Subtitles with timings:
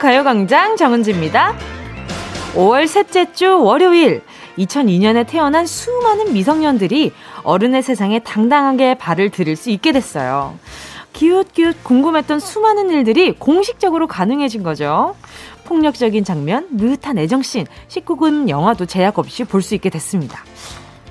[0.00, 1.54] 가요광장 정은지입니다.
[2.54, 4.22] 5월 셋째 주 월요일,
[4.56, 7.12] 2002년에 태어난 수많은 미성년들이
[7.42, 10.58] 어른의 세상에 당당하게 발을 들일 수 있게 됐어요.
[11.12, 15.16] 기웃기웃 궁금했던 수많은 일들이 공식적으로 가능해진 거죠.
[15.66, 20.42] 폭력적인 장면, 느긋한 애정씬, 19금 영화도 제약 없이 볼 수 있게 됐습니다.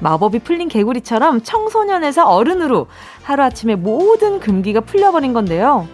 [0.01, 2.87] 마법이 풀린 개구리처럼 청소년에서 어른으로
[3.21, 5.87] 하루아침에 모든 금기가 풀려버린 건데요.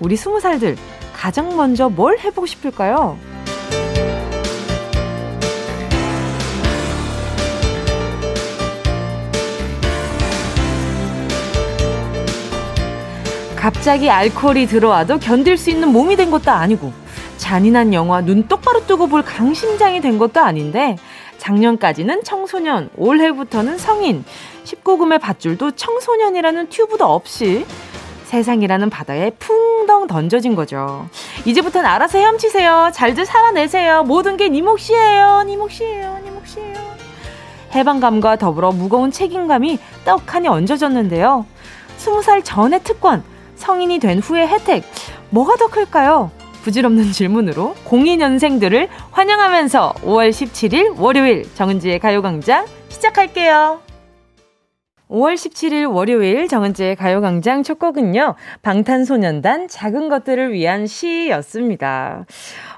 [0.00, 0.76] 우리 스무 살들
[1.18, 3.18] 가장 먼저 뭘 해보고 싶을까요?
[13.56, 16.92] 갑자기 알코올이 들어와도 견딜 수 있는 몸이 된 것도 아니고
[17.36, 20.96] 잔인한 영화 눈 똑바로 뜨고 볼 강심장이 된 것도 아닌데
[21.38, 24.24] 작년까지는 청소년, 올해부터는 성인,
[24.62, 27.66] 19금의 밧줄도 청소년이라는 튜브도 없이
[28.28, 31.08] 세상이라는 바다에 풍덩 던져진 거죠.
[31.46, 32.90] 이제부터는 알아서 헤엄치세요.
[32.92, 34.02] 잘들 살아내세요.
[34.04, 35.44] 모든 게 니 몫이에요.
[35.46, 36.18] 니 몫이에요.
[36.22, 36.76] 니 몫이에요.
[37.74, 41.46] 해방감과 더불어 무거운 책임감이 떡하니 얹어졌는데요.
[41.98, 43.24] 20살 전의 특권,
[43.56, 44.84] 성인이 된 후의 혜택,
[45.30, 46.30] 뭐가 더 클까요?
[46.64, 53.80] 부질없는 질문으로 02년생들을 환영하면서 5월 17일 월요일 정은지의 가요광장 시작할게요.
[55.08, 62.26] 5월 17일 월요일 정은지의 가요광장 첫 곡은요, 방탄소년단 작은 것들을 위한 시였습니다.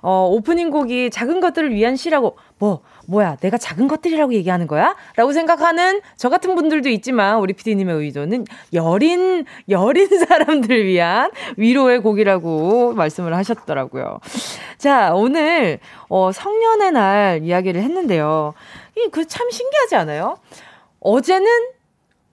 [0.01, 4.95] 어, 오프닝 곡이 작은 것들을 위한 시라고, 뭐, 뭐야, 내가 작은 것들이라고 얘기하는 거야?
[5.17, 12.95] 라고 생각하는 저 같은 분들도 있지만, 우리 피디님의 의도는 여린, 여린 사람들을 위한 위로의 곡이라고
[12.95, 14.21] 말씀을 하셨더라고요.
[14.79, 18.55] 자, 오늘, 어, 성년의 날 이야기를 했는데요.
[18.97, 20.39] 이, 그 참 신기하지 않아요?
[21.01, 21.47] 어제는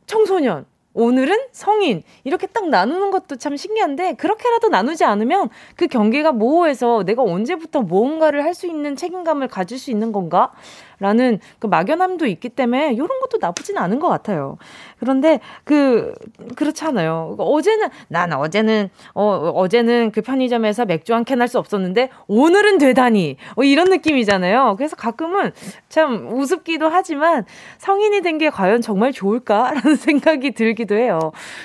[0.07, 7.03] 청소년, 오늘은 성인 이렇게 딱 나누는 것도 참 신기한데 그렇게라도 나누지 않으면 그 경계가 모호해서
[7.03, 10.53] 내가 언제부터 무언가를 할 수 있는 책임감을 가질 수 있는 건가?
[10.99, 14.57] 라는 그 막연함도 있기 때문에 이런 것도 나쁘진 않은 것 같아요.
[14.99, 16.13] 그런데 그
[16.55, 17.35] 그렇잖아요.
[17.37, 23.37] 어제는 난 어제는 어 어제는 그 편의점에서 맥주 한 캔 할 수 없었는데 오늘은 되다니
[23.55, 24.75] 어, 이런 느낌이잖아요.
[24.77, 25.51] 그래서 가끔은
[25.89, 27.45] 참 우습기도 하지만
[27.79, 31.19] 성인이 된 게 과연 정말 좋을까라는 생각이 들기도 해요.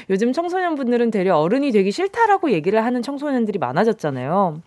[0.08, 4.60] 요즘 청소년분들은 되려 어른이 되기 싫다라고 얘기를 하는 청소년들이 많아졌잖아요.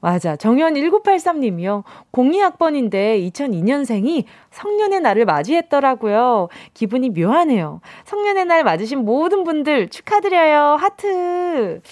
[0.00, 0.34] 맞아.
[0.34, 1.84] 정현 1983님이요.
[2.12, 6.48] 02학번인데 2002년생이 성년의 날을 맞이했더라고요.
[6.72, 7.80] 기분이 묘하네요.
[8.04, 10.76] 성년의 날 맞으신 모든 분들 축하드려요.
[10.80, 11.82] 하트.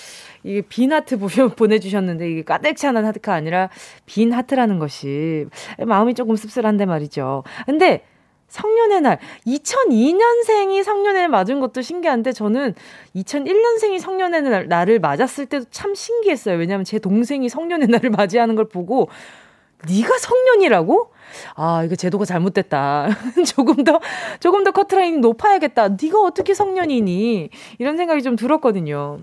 [0.43, 1.19] 이게 빈 하트
[1.57, 3.69] 보내주셨는데 이게 가득 차는 하트가 아니라
[4.07, 5.47] 빈 하트라는 것이
[5.79, 7.45] 마음이 조금 씁쓸한데 말이죠.
[7.67, 8.05] 근데
[8.49, 9.19] 성년의 날.
[9.47, 12.75] 2002년생이 성년의 날 맞은 것도 신기한데 저는
[13.15, 16.57] 2001년생이 성년의 날, 날을 맞았을 때도 참 신기했어요.
[16.57, 19.09] 왜냐하면 제 동생이 성년의 날을 맞이하는 걸 보고
[19.87, 21.13] 네가 성년이라고?
[21.55, 23.09] 아, 이거 제도가 잘못됐다.
[23.47, 24.01] 조금 더
[24.41, 25.89] 조금 더 커트라인이 높아야겠다.
[26.01, 27.51] 네가 어떻게 성년이니?
[27.79, 29.21] 이런 생각이 좀 들었거든요.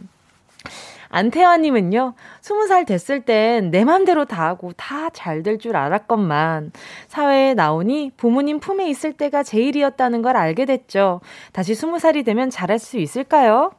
[1.09, 6.71] 안태환님은요, 스무 살 됐을 땐 내 맘대로 다 하고 다 잘 될 줄 알았건만,
[7.07, 11.21] 사회에 나오니 부모님 품에 있을 때가 제일이었다는 걸 알게 됐죠.
[11.53, 13.71] 다시 스무 살이 되면 잘할 수 있을까요?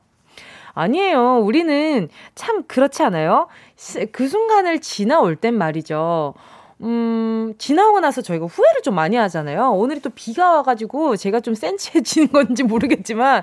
[0.74, 1.38] 아니에요.
[1.38, 3.48] 우리는 참 그렇지 않아요?
[4.12, 6.34] 그 순간을 지나올 땐 말이죠.
[6.82, 9.72] 음, 지나고 나서 저희가 후회를 좀 많이 하잖아요.
[9.72, 13.42] 오늘이 또 비가 와가지고 제가 좀 센치해진 건지 모르겠지만,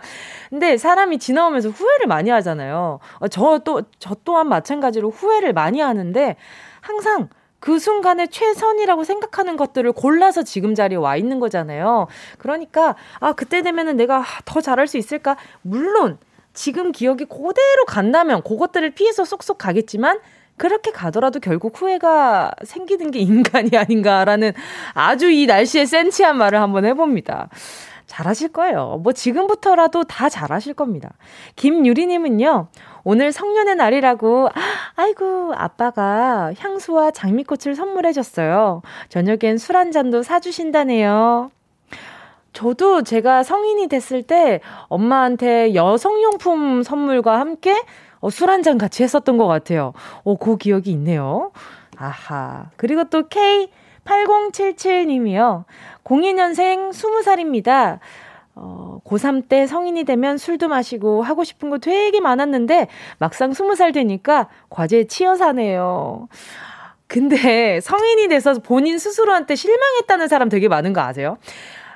[0.49, 2.99] 근데 사람이 지나오면서 후회를 많이 하잖아요.
[3.19, 6.35] 어, 저 또, 저 또한 마찬가지로 후회를 많이 하는데,
[6.81, 7.29] 항상
[7.59, 12.07] 그 순간에 최선이라고 생각하는 것들을 골라서 지금 자리에 와 있는 거잖아요.
[12.38, 15.38] 그러니까, 아, 그때 되면은 내가 더 잘할 수 있을까?
[15.61, 16.19] 물론,
[16.53, 20.19] 지금 기억이 그대로 간다면 그것들을 피해서 쏙쏙 가겠지만,
[20.57, 24.53] 그렇게 가더라도 결국 후회가 생기는 게 인간이 아닌가라는
[24.94, 27.50] 아주 이 날씨에 센치한 말을 한번 해봅니다.
[28.05, 29.00] 잘하실 거예요.
[29.01, 31.09] 뭐 지금부터라도 다 잘하실 겁니다.
[31.55, 32.67] 김유리님은요,
[33.03, 34.50] 오늘 성년의 날이라고,
[34.95, 38.83] 아이고, 아빠가 향수와 장미꽃을 선물해줬어요.
[39.09, 41.50] 저녁엔 술 한 잔도 사주신다네요.
[42.53, 47.75] 저도 제가 성인이 됐을 때 엄마한테 여성용품 선물과 함께
[48.24, 49.94] 어, 술 한 잔 같이 했었던 것 같아요.
[50.24, 51.52] 어, 그 기억이 있네요.
[51.98, 52.68] 아하.
[52.78, 55.66] 그리고 또 K8077님이요.
[56.04, 58.00] 02년생 20살입니다.
[58.56, 62.88] 어, 고3 때 성인이 되면 술도 마시고 하고 싶은 거 되게 많았는데
[63.18, 66.28] 막상 20살 되니까 과제에 치여 사네요.
[67.08, 71.38] 근데 성인이 돼서 본인 스스로한테 실망했다는 사람 되게 많은 거 아세요?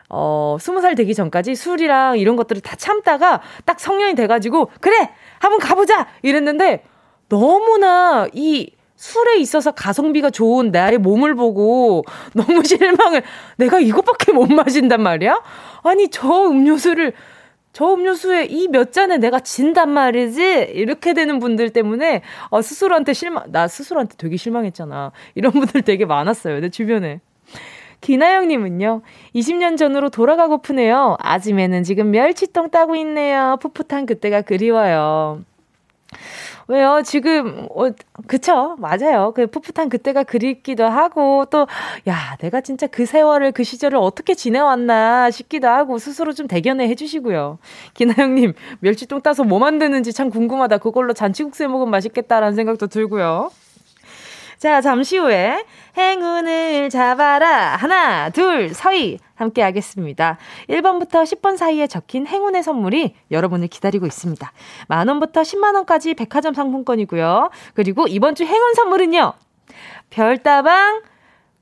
[0.10, 5.10] 어, 20살 되기 전까지 술이랑 이런 것들을 다 참다가 딱 성년이 돼가지고, 그래!
[5.40, 6.08] 한번 가보자!
[6.22, 6.84] 이랬는데,
[7.30, 13.22] 너무나 이 술에 있어서 가성비가 좋은 나의 몸을 보고 너무 실망을,
[13.58, 15.42] 내가 이것밖에 못 마신단 말이야?
[15.84, 17.14] 아니, 저 음료수를,
[17.74, 20.72] 저 음료수에 이 몇 잔에 내가 진단 말이지?
[20.74, 25.12] 이렇게 되는 분들 때문에, 어, 스스로한테 실망, 나 스스로한테 되게 실망했잖아.
[25.36, 27.20] 이런 분들 되게 많았어요, 내 주변에.
[28.02, 29.02] 기나영님은요,
[29.36, 31.18] 20년 전으로 돌아가고프네요.
[31.20, 33.58] 아침에는 지금 멸치똥 따고 있네요.
[33.62, 35.42] 풋풋한 그때가 그리워요.
[36.70, 37.02] 왜요?
[37.06, 37.90] 지금, 어,
[38.28, 38.76] 그쵸.
[38.80, 39.32] 맞아요.
[39.34, 41.66] 그 풋풋한 그때가 그립기도 하고, 또,
[42.10, 47.58] 야, 내가 진짜 그 세월을, 그 시절을 어떻게 지내왔나 싶기도 하고, 스스로 좀 대견해 해주시고요.
[47.94, 50.80] 기나영님, 멸치똥 따서 뭐 만드는지 참 궁금하다.
[50.80, 53.50] 그걸로 잔치국수 먹으면 맛있겠다라는 생각도 들고요.
[54.58, 55.64] 자, 잠시 후에
[55.96, 57.76] 행운을 잡아라.
[57.76, 59.20] 하나, 둘, 서희.
[59.36, 60.40] 함께 하겠습니다.
[60.68, 64.52] 1번부터 10번 사이에 적힌 행운의 선물이 여러분을 기다리고 있습니다.
[64.88, 67.52] 만원부터 10만원까지 백화점 상품권이고요.
[67.76, 69.34] 그리고 이번 주 행운 선물은요.
[70.10, 71.04] 별다방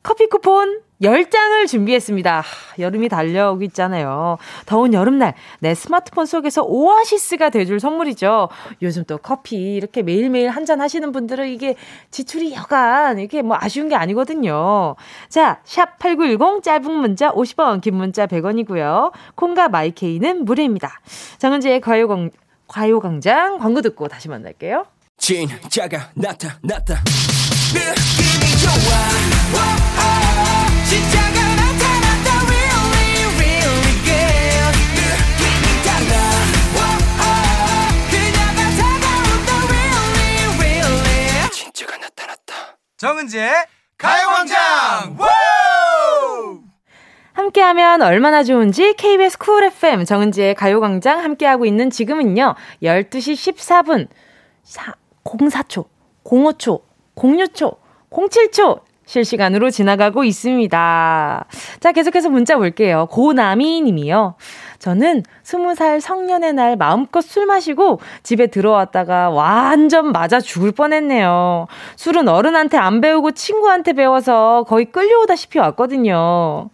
[0.06, 2.44] 커피 쿠폰 10장을 준비했습니다.
[2.78, 4.38] 여름이 달려오고 있잖아요.
[4.68, 8.50] 더운 여름날 내 스마트폰 속에서 오아시스가 돼줄 선물이죠.
[8.84, 11.75] 요즘 또 커피 이렇게 매일매일 한 잔 하시는 분들은 이게
[12.12, 14.96] 지출이 여간 이게 뭐 아쉬운 게 아니거든요.
[15.28, 19.12] 자, 샵 8910 짧은 문자 50원, 긴 문자 100원이고요.
[19.34, 21.02] 콩과 마이케이는 무료입니다.
[21.40, 22.30] 정은지의 과요광,
[22.68, 24.86] 과요광장 광고 듣고 다시 만날게요.
[25.18, 27.04] 진짜가 나타났다.
[27.74, 29.85] 느낌이 좋아.
[42.97, 43.51] 정은지의
[43.97, 45.18] 가요광장
[47.33, 54.07] 함께하면 얼마나 좋은지 KBS 쿨 FM 정은지의 가요광장 함께하고 있는 지금은요 12시 14분
[54.63, 54.95] 4,
[55.25, 55.88] 04초
[56.24, 56.81] 05초
[57.15, 57.77] 06초
[58.09, 61.45] 07초 실시간으로 지나가고 있습니다.
[61.80, 63.07] 자, 계속해서 문자 볼게요.
[63.12, 64.36] 고나미 님이요.
[64.80, 71.68] 저는 스무 살 성년의 날 마음껏 술 마시고 집에 들어왔다가 완전 맞아 죽을 뻔했네요.
[71.95, 76.69] 술은 어른한테 안 배우고 친구한테 배워서 거의 끌려오다시피 왔거든요.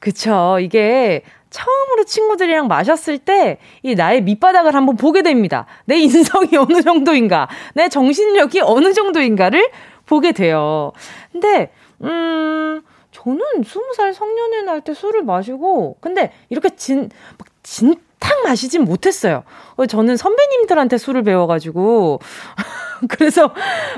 [0.00, 0.58] 그쵸.
[0.60, 5.66] 이게 처음으로 친구들이랑 마셨을 때 이 나의 밑바닥을 한번 보게 됩니다.
[5.86, 9.70] 내 인성이 어느 정도인가, 내 정신력이 어느 정도인가를
[10.06, 10.92] 보게 돼요.
[11.32, 11.70] 근데,
[12.02, 12.82] 음,
[13.28, 19.44] 저는 스무 살 성년회 날때 술을 마시고, 근데 이렇게 진, 막 진탕 마시진 못했어요.
[19.86, 22.20] 저는 선배님들한테 술을 배워가지고,
[23.08, 23.52] 그래서,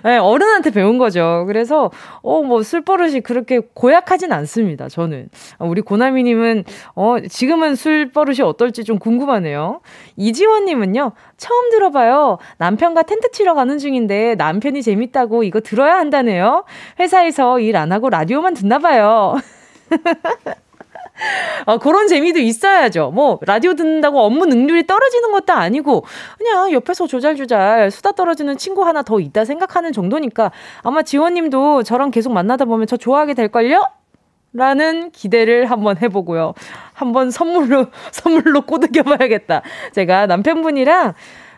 [0.04, 1.44] 네, 어른한테 배운 거죠.
[1.46, 1.90] 그래서,
[2.22, 5.28] 어, 뭐, 술버릇이 그렇게 고약하진 않습니다, 저는.
[5.58, 6.64] 우리 고나미님은,
[6.94, 9.80] 어, 지금은 술버릇이 어떨지 좀 궁금하네요.
[10.16, 12.38] 이지원님은요, 처음 들어봐요.
[12.58, 16.64] 남편과 텐트 치러 가는 중인데, 남편이 재밌다고 이거 들어야 한다네요.
[17.00, 19.36] 회사에서 일 안 하고 라디오만 듣나 봐요.
[21.66, 23.10] 어, 그런 재미도 있어야죠.
[23.10, 26.04] 뭐, 라디오 듣는다고 업무 능률이 떨어지는 것도 아니고,
[26.38, 30.50] 그냥 옆에서 조잘조잘 수다 떨어지는 친구 하나 더 있다 생각하는 정도니까,
[30.82, 33.84] 아마 지원님도 저랑 계속 만나다 보면 저 좋아하게 될걸요?
[34.52, 36.54] 라는 기대를 한번 해보고요.
[36.92, 39.62] 한번 선물로, 선물로 꼬드겨봐야겠다.
[39.92, 41.14] 제가 남편분이랑,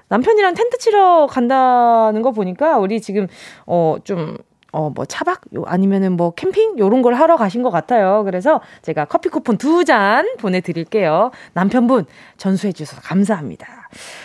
[0.08, 3.28] 남편이랑 텐트 치러 간다는 거 보니까, 우리 지금,
[3.66, 4.36] 어, 좀,
[4.72, 5.42] 어, 뭐 차박?
[5.54, 6.78] 요, 아니면은 뭐 캠핑?
[6.78, 8.22] 요런 걸 하러 가신 것 같아요.
[8.24, 11.30] 그래서 제가 커피 쿠폰 두 잔 보내 드릴게요.
[11.52, 12.06] 남편분
[12.38, 13.66] 전수해 주셔서 감사합니다.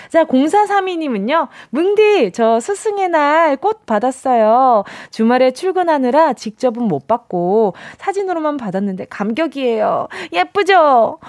[0.09, 4.83] 자, 0432 님은요, 뭉디, 저 스승의 날 꽃 받았어요.
[5.11, 10.07] 주말에 출근하느라 직접은 못 받고 사진으로만 받았는데 감격이에요.
[10.31, 11.19] 예쁘죠?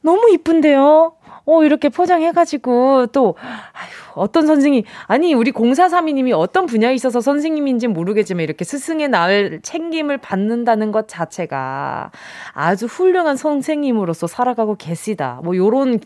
[0.00, 1.12] 너무 이쁜데요?
[1.50, 8.44] 어, 이렇게 포장해가지고 또, 아휴, 어떤 선생님, 아니, 우리 0432님이 어떤 분야에 있어서 선생님인지 모르겠지만
[8.44, 12.10] 이렇게 스승의 날 챙김을 받는다는 것 자체가
[12.52, 15.40] 아주 훌륭한 선생님으로서 살아가고 계시다.
[15.42, 16.00] 뭐, 요런,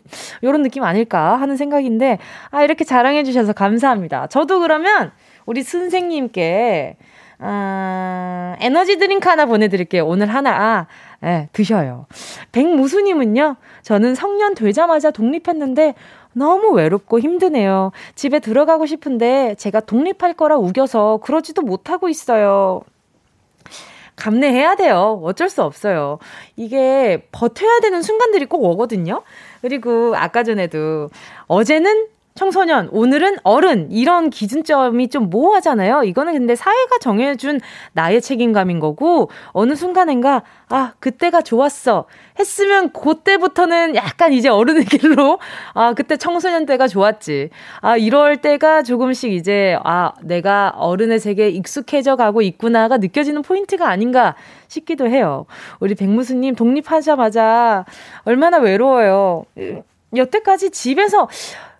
[0.44, 2.18] 요런 느낌 아닐까 하는 생각인데,
[2.52, 4.28] 아, 이렇게 자랑해주셔서 감사합니다.
[4.28, 5.10] 저도 그러면
[5.44, 6.98] 우리 선생님께,
[7.40, 10.06] 아, 에너지 드링크 하나 보내드릴게요.
[10.06, 10.86] 오늘 하나, 아,
[11.22, 12.06] 네, 드셔요.
[12.50, 15.94] 백무수님은요, 저는 성년 되자마자 독립했는데,
[16.34, 17.92] 너무 외롭고 힘드네요.
[18.14, 22.80] 집에 들어가고 싶은데 제가 독립할 거라 우겨서 그러지도 못하고 있어요.
[24.16, 25.20] 감내해야 돼요.
[25.24, 26.18] 어쩔 수 없어요.
[26.56, 29.22] 이게 버텨야 되는 순간들이 꼭 오거든요.
[29.60, 31.08] 그리고 아까 전에도
[31.46, 36.04] 어제는 청소년, 오늘은 어른, 이런 기준점이 좀 모호하잖아요.
[36.04, 37.60] 이거는 근데 사회가 정해준
[37.92, 42.06] 나의 책임감인 거고, 어느 순간엔가, 아, 그때가 좋았어.
[42.38, 45.38] 했으면 그때부터는 약간 이제 어른의 길로,
[45.74, 47.50] 아, 그때 청소년 때가 좋았지.
[47.82, 54.36] 아, 이럴 때가 조금씩 이제, 아, 내가 어른의 세계에 익숙해져 가고 있구나가 느껴지는 포인트가 아닌가
[54.68, 55.44] 싶기도 해요.
[55.80, 57.84] 우리 백무수님 독립하자마자
[58.24, 59.44] 얼마나 외로워요.
[60.14, 61.28] 여태까지 집에서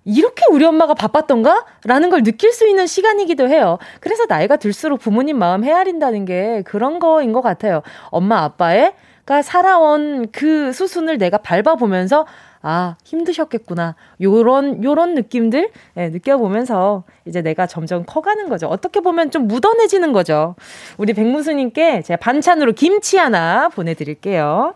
[0.05, 1.65] 이렇게 우리 엄마가 바빴던가?
[1.85, 3.79] 라는 걸 느낄 수 있는 시간이기도 해요.
[4.01, 7.83] 그래서 나이가 들수록 부모님 마음 헤아린다는 게 그런 거인 것 같아요.
[8.11, 8.95] 엄마, 아빠의
[9.25, 12.27] 가 살아온 그 수순을 내가 밟아보면서
[12.65, 13.97] 아, 힘드셨겠구나.
[14.21, 18.69] 요런, 요런 느낌들, 예, 느껴보면서 이제 내가 점점 커가는 거죠.
[18.69, 20.55] 어떻게 보면 좀 묻어내지는 거죠.
[20.97, 24.75] 우리 백무수님께 제가 반찬으로 김치 하나 보내드릴게요.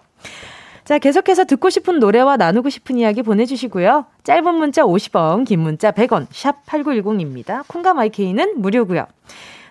[0.87, 4.07] 자, 계속해서 듣고 싶은 노래와 나누고 싶은 이야기 보내주시고요.
[4.23, 7.67] 짧은 문자 50원, 긴 문자 100원, 샵 8910입니다.
[7.67, 9.05] 콩과 마이케이는 무료고요.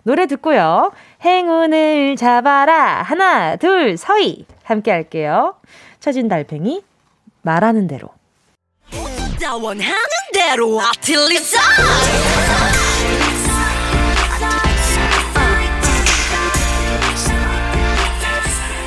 [0.03, 0.91] 노래 듣고요.
[1.24, 3.01] 행운을 잡아라.
[3.01, 4.45] 하나, 둘, 서희.
[4.63, 5.55] 함께 할게요.
[6.01, 6.84] 처진 달팽이,
[7.43, 8.10] 말하는 대로.
[9.62, 9.95] 원하는
[10.34, 12.35] 대로 아틀리사!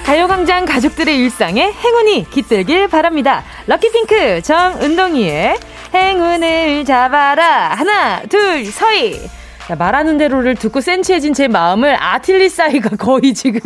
[0.08, 3.44] 가요광장 가족들의 일상에 행운이 깃들길 바랍니다.
[3.66, 5.58] 럭키핑크 정은동이의
[5.92, 7.74] 행운을 잡아라.
[7.74, 9.20] 하나, 둘, 서희.
[9.70, 13.60] 야, 말하는 대로를 듣고 센치해진 제 마음을 아틸리사이가 거의 지금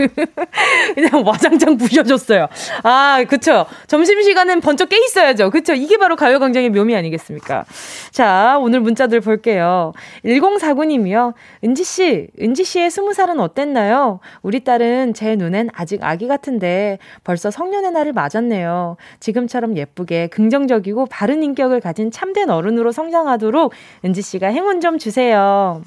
[0.95, 2.49] 그냥 와장창 부셔줬어요.
[2.83, 3.67] 아, 그쵸.
[3.87, 5.51] 점심시간은 번쩍 깨 있어야죠.
[5.51, 5.75] 그쵸.
[5.75, 7.65] 이게 바로 가요광장의 묘미 아니겠습니까?
[8.11, 9.93] 자, 오늘 문자들 볼게요.
[10.25, 11.35] 1049님이요.
[11.63, 14.19] 은지씨, 은지씨의 스무 살은 어땠나요?
[14.43, 18.97] 우리 딸은 제 눈엔 아직 아기 같은데 벌써 성년의 날을 맞았네요.
[19.21, 23.73] 지금처럼 예쁘게 긍정적이고 바른 인격을 가진 참된 어른으로 성장하도록
[24.05, 25.81] 은지씨가 행운 좀 주세요.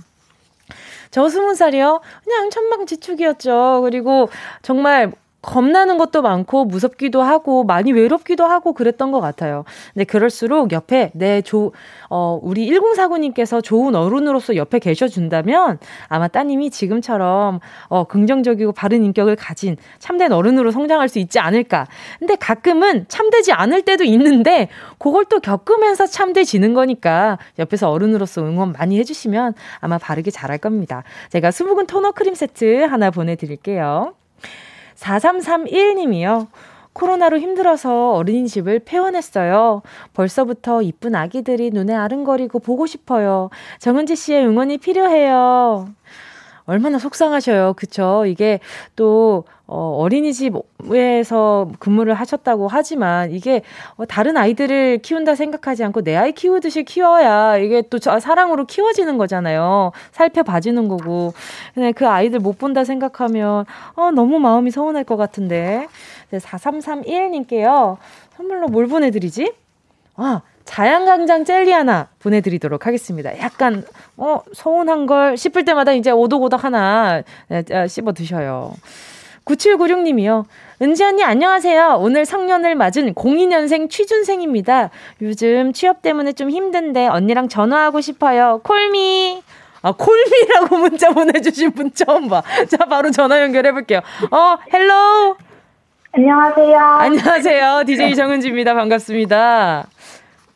[1.16, 2.02] 저 스무 살이요?
[2.26, 3.80] 그냥 천방지축이었죠.
[3.84, 4.28] 그리고
[4.62, 5.14] 정말
[5.46, 9.64] 겁나는 것도 많고 무섭기도 하고 많이 외롭기도 하고 그랬던 것 같아요.
[9.94, 11.72] 근데 그럴수록 옆에 내 조,
[12.10, 17.60] 어, 우리 1049님께서 좋은 어른으로서 옆에 계셔준다면 아마 따님이 지금처럼
[17.90, 21.86] 어, 긍정적이고 바른 인격을 가진 참된 어른으로 성장할 수 있지 않을까.
[22.18, 28.98] 근데 가끔은 참되지 않을 때도 있는데 그걸 또 겪으면서 참되지는 거니까 옆에서 어른으로서 응원 많이
[28.98, 31.04] 해주시면 아마 바르게 잘할 겁니다.
[31.30, 34.14] 제가 수묵은 토너 크림 세트 하나 보내드릴게요.
[34.96, 36.48] 4331님이요.
[36.94, 39.82] 코로나로 힘들어서 어린이집을 폐원했어요.
[40.14, 43.50] 벌써부터 이쁜 아기들이 눈에 아른거리고 보고 싶어요.
[43.80, 45.90] 정은지 씨의 응원이 필요해요.
[46.66, 47.74] 얼마나 속상하셔요.
[47.76, 48.26] 그쵸?
[48.26, 48.60] 이게
[48.96, 53.64] 또, 어, 어린이집에서 근무를 하셨다고 하지만 이게
[53.98, 59.92] 어, 다른 아이들을 키운다 생각하지 않고 내 아이 키우듯이 키워야 이게 또 사랑으로 키워지는 거잖아요.
[60.12, 61.34] 살펴봐주는 거고.
[61.74, 65.88] 근데 그 아이들 못 본다 생각하면 어, 너무 마음이 서운할 것 같은데.
[66.32, 67.98] 4331님께요.
[68.38, 69.54] 선물로 뭘 보내드리지?
[70.18, 73.38] 아, 자양강장 젤리 하나 보내드리도록 하겠습니다.
[73.40, 73.84] 약간,
[74.18, 77.22] 어, 서운한 걸 씹을 때마다 이제 오독오독 하나
[77.88, 78.74] 씹어 드셔요.
[79.46, 80.46] 9796님이요.
[80.82, 81.98] 은지 언니 안녕하세요.
[82.00, 84.90] 오늘 성년을 맞은 02년생 취준생입니다.
[85.22, 88.60] 요즘 취업 때문에 좀 힘든데 언니랑 전화하고 싶어요.
[88.64, 89.44] 콜미.
[89.84, 92.42] 아, 콜미라고 문자 보내주신 분 처음 봐.
[92.68, 94.00] 자, 바로 전화 연결해볼게요.
[94.32, 95.38] 어, hello.
[96.12, 96.80] 안녕하세요.
[96.80, 97.84] 안녕하세요.
[97.86, 98.74] DJ 정은지입니다.
[98.74, 99.86] 반갑습니다.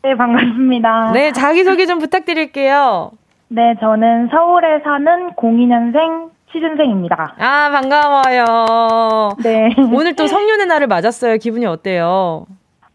[0.02, 1.12] 네, 반갑습니다.
[1.12, 3.10] 네, 자기소개 좀 부탁드릴게요.
[3.48, 7.34] 네, 저는 서울에 사는 02년생 취준생입니다.
[7.38, 9.36] 아, 반가워요.
[9.42, 9.68] 네.
[9.92, 11.36] 오늘 또 성년의 날을 맞았어요.
[11.36, 12.46] 기분이 어때요?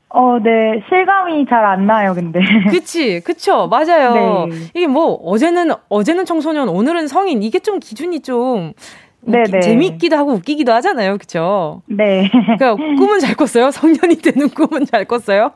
[0.10, 0.82] 어, 네.
[0.90, 2.40] 실감이 잘 안 나요, 근데.
[2.70, 3.68] 그치, 그쵸.
[3.68, 4.46] 맞아요.
[4.50, 4.56] 네.
[4.74, 7.44] 이게 뭐, 어제는, 어제는 청소년, 오늘은 성인.
[7.44, 8.74] 이게 좀 기준이 좀.
[9.22, 9.44] 네네.
[9.52, 9.60] 네.
[9.60, 11.18] 재밌기도 하고 웃기기도 하잖아요.
[11.18, 11.82] 그쵸?
[11.88, 12.30] 네.
[12.58, 13.72] 그러니까 꿈은 잘 꿨어요?
[13.72, 15.52] 성년이 되는 꿈은 잘 꿨어요?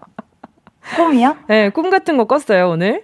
[0.95, 1.35] 꿈이요?
[1.47, 3.03] 네, 꿈 같은 거 꿨어요, 오늘?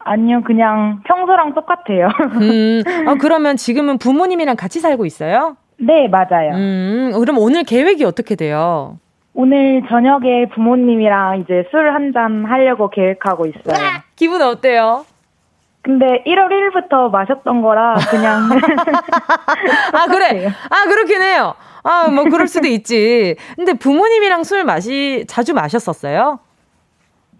[0.00, 2.08] 아니요, 그냥 평소랑 똑같아요.
[2.40, 5.56] 음, 아, 그러면 지금은 부모님이랑 같이 살고 있어요?
[5.78, 6.54] 네, 맞아요.
[6.54, 8.98] 음, 그럼 오늘 계획이 어떻게 돼요?
[9.34, 13.86] 오늘 저녁에 부모님이랑 이제 술 한 잔 하려고 계획하고 있어요.
[14.16, 15.04] 기분 어때요?
[15.82, 18.48] 근데 1월 1일부터 마셨던 거라 그냥.
[19.92, 20.48] 아, 그래.
[20.48, 21.54] 아, 그렇긴 해요.
[21.84, 23.36] 아, 뭐 그럴 수도 있지.
[23.56, 26.40] 근데 부모님이랑 술 마시, 자주 마셨었어요?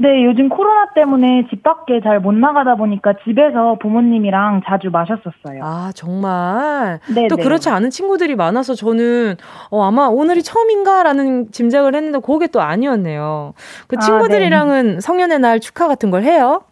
[0.01, 5.61] 네, 요즘 코로나 때문에 집 밖에 잘 못 나가다 보니까 집에서 부모님이랑 자주 마셨었어요.
[5.63, 7.01] 아, 정말?
[7.13, 7.27] 네네.
[7.29, 7.43] 또 네.
[7.43, 9.35] 그렇지 않은 친구들이 많아서 저는,
[9.71, 13.55] 어, 아마 오늘이 처음인가라는 짐작을 했는데 그게 또 아니었네요.
[13.89, 15.01] 그 친구들이랑은 아, 네.
[15.01, 16.63] 성년의 날 축하 같은 걸 해요?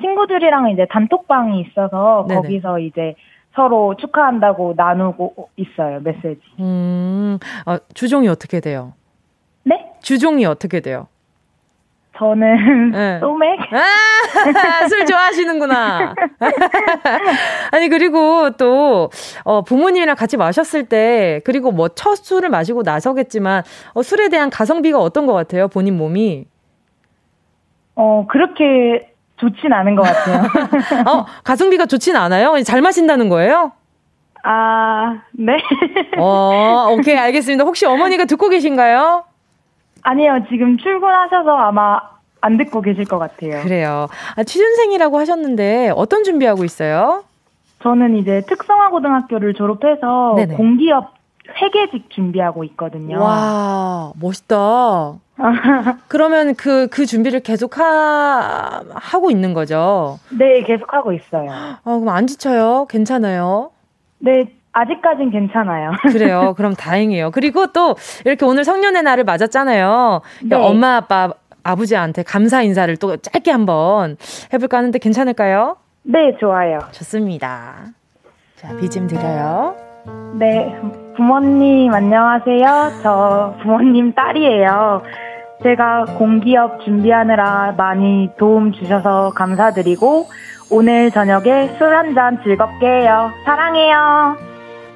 [0.00, 2.40] 친구들이랑 이제 단톡방이 있어서 네네.
[2.42, 3.14] 거기서 이제
[3.56, 6.40] 서로 축하한다고 나누고 있어요, 메시지.
[6.60, 8.92] 음, 어, 주종이 어떻게 돼요?
[9.64, 9.90] 네?
[10.02, 11.08] 주종이 어떻게 돼요?
[12.20, 13.18] 저는 네.
[13.24, 13.58] 소맥?
[13.72, 16.14] 아, 술 좋아하시는구나.
[17.72, 19.08] 아니, 그리고 또,
[19.44, 23.62] 어, 부모님이랑 같이 마셨을 때, 그리고 뭐 첫 술을 마시고 나서겠지만,
[23.94, 25.66] 어, 술에 대한 가성비가 어떤 것 같아요?
[25.68, 26.44] 본인 몸이.
[27.96, 30.42] 어, 그렇게 좋진 않은 것 같아요.
[31.06, 32.62] 어, 가성비가 좋진 않아요?
[32.62, 33.72] 잘 마신다는 거예요?
[34.44, 35.54] 아, 네.
[36.18, 37.64] 어, 오케이, 알겠습니다.
[37.64, 39.24] 혹시 어머니가 듣고 계신가요?
[40.02, 42.00] 아니요, 지금 출근하셔서 아마
[42.40, 43.62] 안 듣고 계실 것 같아요.
[43.62, 44.08] 그래요.
[44.36, 47.24] 아, 취준생이라고 하셨는데, 어떤 준비하고 있어요?
[47.82, 50.54] 저는 이제 특성화 고등학교를 졸업해서 네네.
[50.54, 51.14] 공기업
[51.60, 53.20] 회계직 준비하고 있거든요.
[53.20, 55.14] 와, 멋있다.
[56.08, 60.18] 그러면 그, 그 준비를 계속 하, 하고 있는 거죠?
[60.30, 61.50] 네, 계속 하고 있어요.
[61.50, 62.86] 아, 그럼 안 지쳐요?
[62.88, 63.70] 괜찮아요?
[64.18, 65.92] 네, 아직까진 괜찮아요.
[66.12, 66.54] 그래요.
[66.56, 67.30] 그럼 다행이에요.
[67.32, 70.20] 그리고 또 이렇게 오늘 성년의 날을 맞았잖아요.
[70.44, 70.56] 네.
[70.56, 71.30] 엄마, 아빠,
[71.64, 74.16] 아버지한테 감사 인사를 또 짧게 한번
[74.52, 75.76] 해볼까 하는데 괜찮을까요?
[76.04, 76.78] 네, 좋아요.
[76.92, 77.74] 좋습니다.
[78.56, 79.74] 자, 비좀 드려요.
[80.38, 80.74] 네,
[81.16, 83.00] 부모님 안녕하세요.
[83.02, 85.02] 저 부모님 딸이에요.
[85.62, 90.26] 제가 공기업 준비하느라 많이 도움 주셔서 감사드리고
[90.70, 93.30] 오늘 저녁에 술 한 잔 즐겁게 해요.
[93.44, 94.36] 사랑해요.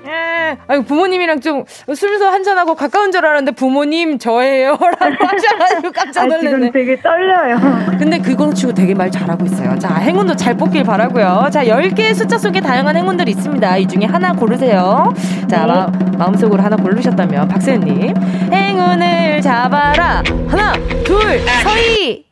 [0.07, 0.59] 예.
[0.67, 4.77] 아유, 부모님이랑 좀 술도 한잔하고 가까운 줄 알았는데 부모님 저예요.
[5.01, 6.51] 라고 하셔가지고 깜짝 아, 놀랐네.
[6.51, 7.57] 지금 되게 떨려요.
[7.99, 9.79] 근데 그걸 치고 되게 말 잘하고 있어요.
[9.79, 11.49] 자, 행운도 잘 뽑길 바라고요.
[11.53, 13.77] 자, 10개의 숫자 속에 다양한 행운들이 있습니다.
[13.79, 15.13] 이 중에 하나 고르세요.
[15.49, 15.67] 자, 네.
[15.67, 15.87] 마,
[16.19, 18.15] 마음속으로 하나 고르셨다면 박세현님.
[18.53, 20.23] 행운을 잡아라.
[20.49, 20.73] 하나,
[21.05, 22.25] 둘, 서희.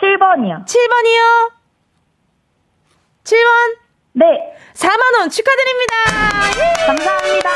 [0.00, 0.64] 7번이요.
[0.64, 1.50] 7번이요.
[3.24, 3.87] 7번.
[4.18, 4.26] 네,
[4.74, 5.94] 4만원 축하드립니다.
[6.86, 7.48] 감사합니다.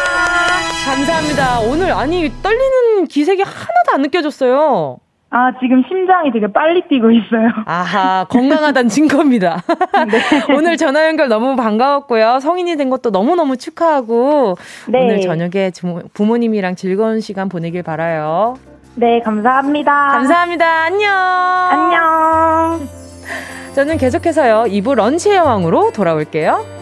[0.87, 1.61] 감사합니다.
[1.61, 4.99] 오늘 아니 떨리는 기색이 하나도 안 느껴졌어요.
[5.31, 7.49] 아, 지금 심장이 되게 빨리 뛰고 있어요.
[7.67, 9.63] 아하 건강하단 증거입니다.
[10.55, 12.39] 오늘 전화 연결 너무 반가웠고요.
[12.41, 14.57] 성인이 된 것도 너무 너무 축하하고
[14.89, 15.01] 네.
[15.01, 15.73] 오늘 저녁에
[16.15, 18.57] 부모님이랑 즐거운 시간 보내길 바라요.
[18.95, 20.09] 네, 감사합니다.
[20.13, 20.67] 감사합니다.
[20.85, 21.11] 안녕.
[21.11, 23.12] 안녕.
[23.75, 26.82] 저는 계속해서요 2부 런치의 여왕으로 돌아올게요.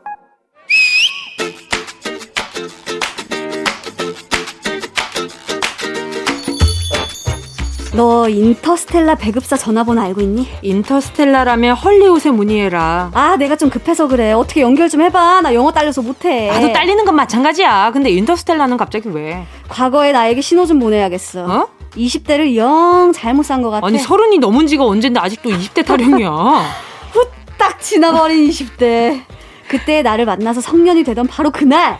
[7.93, 10.47] 너 인터스텔라 배급사 전화번호 알고 있니?
[10.61, 13.11] 인터스텔라라면 헐리우드에 문의해라.
[13.13, 14.31] 아, 내가 좀 급해서 그래.
[14.31, 15.41] 어떻게 연결 좀 해봐.
[15.41, 16.47] 나 영어 딸려서 못해.
[16.47, 17.91] 나도 딸리는 건 마찬가지야.
[17.91, 19.45] 근데 인터스텔라는 갑자기 왜?
[19.67, 21.43] 과거에 나에게 신호 좀 보내야겠어.
[21.45, 21.67] 어?
[21.97, 23.85] 20대를 영 잘못 산 것 같아.
[23.85, 26.29] 아니 서른이 넘은 지가 언젠데 아직도 20대 타령이야.
[27.57, 29.21] 딱 지나버린 20대.
[29.67, 31.99] 그때 나를 만나서 성년이 되던 바로 그날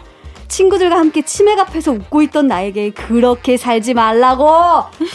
[0.55, 4.45] 친구들과 함께 치맥 앞에서 웃고 있던 나에게 그렇게 살지 말라고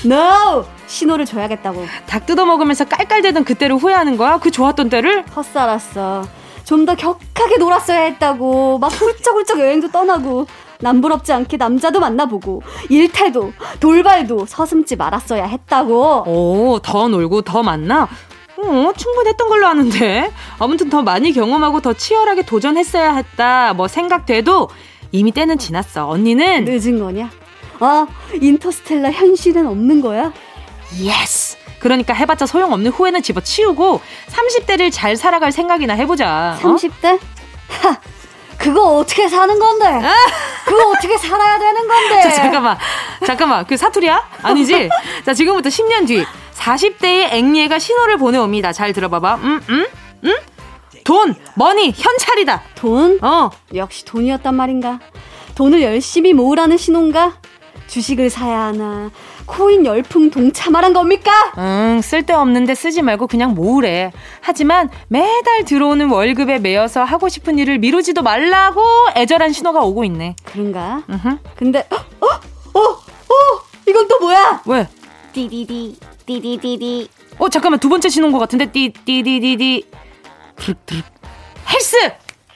[0.05, 4.39] no 신호를 줘야겠다고 닭 뜯어 먹으면서 깔깔대던 그때를 후회하는 거야?
[4.39, 5.25] 그 좋았던 때를?
[5.37, 6.25] 헛살았어
[6.65, 10.47] 좀 더 격하게 놀았어야 했다고 막 훌쩍훌쩍 여행도 떠나고
[10.81, 18.09] 남부럽지 않게 남자도 만나보고 일탈도 돌발도 서슴지 말았어야 했다고 오, 더 놀고 더 만나?
[18.59, 20.33] 어, 충분했던 걸로 아는데.
[20.59, 23.75] 아무튼 더 많이 경험하고 더 치열하게 도전했어야 했다.
[23.75, 24.69] 뭐 생각돼도
[25.13, 26.09] 이미 때는 지났어.
[26.09, 27.31] 언니는 늦은 거냐?
[27.81, 28.07] 아
[28.41, 30.33] 인터스텔라 현실엔 없는 거야?
[30.99, 31.57] yes.
[31.79, 36.59] 그러니까 해봤자 소용없는 후회는 집어치우고 30대를 잘 살아갈 생각이나 해보자.
[36.63, 36.75] 어?
[36.75, 37.19] 30대?
[37.69, 37.97] 하,
[38.57, 39.85] 그거 어떻게 사는 건데?
[40.65, 42.23] 그거 어떻게 살아야 되는 건데?
[42.23, 42.79] 자, 잠깐만.
[43.27, 43.67] 잠깐만.
[43.67, 44.27] 그 사투리야?
[44.43, 44.89] 아니지?
[45.25, 48.73] 자, 지금부터 10년 뒤 40대의 앵리애가 신호를 보내옵니다.
[48.73, 49.35] 잘 들어봐봐.
[49.37, 49.87] 음, 음,
[50.25, 50.35] 음?
[51.07, 52.63] 돈, 머니, 현찰이다.
[52.75, 53.21] 돈?
[53.23, 54.99] 어, 역시 돈이었단 말인가?
[55.55, 57.35] 돈을 열심히 모으라는 신호인가?
[57.87, 59.13] 주식을 사야 하나?
[59.47, 61.31] 코인 열풍 동참하란 겁니까?
[61.59, 64.11] 응, 쓸데없는데 쓰지 말고 그냥 모으래.
[64.41, 68.83] 하지만 매달 들어오는 월급에 매여서 하고 싶은 일을 미루지도 말라고
[69.15, 70.35] 애절한 신호가 오고 있네.
[70.45, 71.05] 그런가?
[71.09, 71.39] 으흠.
[71.55, 72.27] 근데 어?
[72.27, 72.81] 어?
[72.81, 73.61] 어?
[73.89, 74.63] 이건 또 뭐야?
[74.67, 74.89] 왜?
[75.33, 77.79] 띠디디 띠디디디 어, 잠깐만.
[77.79, 78.67] 두 번째 신호인 것 같은데.
[78.73, 79.87] 띠, 띠, 띠, 띠, 띠.
[81.71, 81.97] 헬스!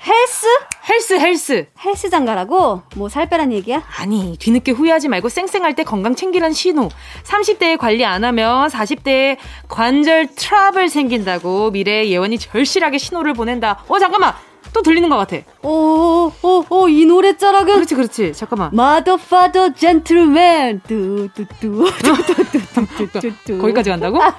[0.06, 0.46] 헬스?
[0.88, 1.66] 헬스, 헬스.
[1.84, 2.82] 헬스장 가라고?
[2.96, 3.82] 뭐 살 빼란 얘기야?
[3.98, 6.88] 아니, 뒤늦게 후회하지 말고 쌩쌩할 때 건강 챙기란 신호.
[7.24, 9.36] 30대에 관리 안 하면 40대에
[9.68, 13.84] 관절 트러블 생긴다고 미래의 예언이 절실하게 신호를 보낸다.
[13.88, 14.34] 어, 잠깐만.
[14.72, 15.36] 또 들리는 것 같아.
[15.62, 18.32] 오, 오, 오, 이 노래 자락은 그렇지, 그렇지.
[18.32, 18.70] 잠깐만.
[18.72, 24.18] mother father gentleman 뚜뚜뚜 뚜뚜뚜뚜뚜 거기까지 간다고?
[24.18, 24.32] 어?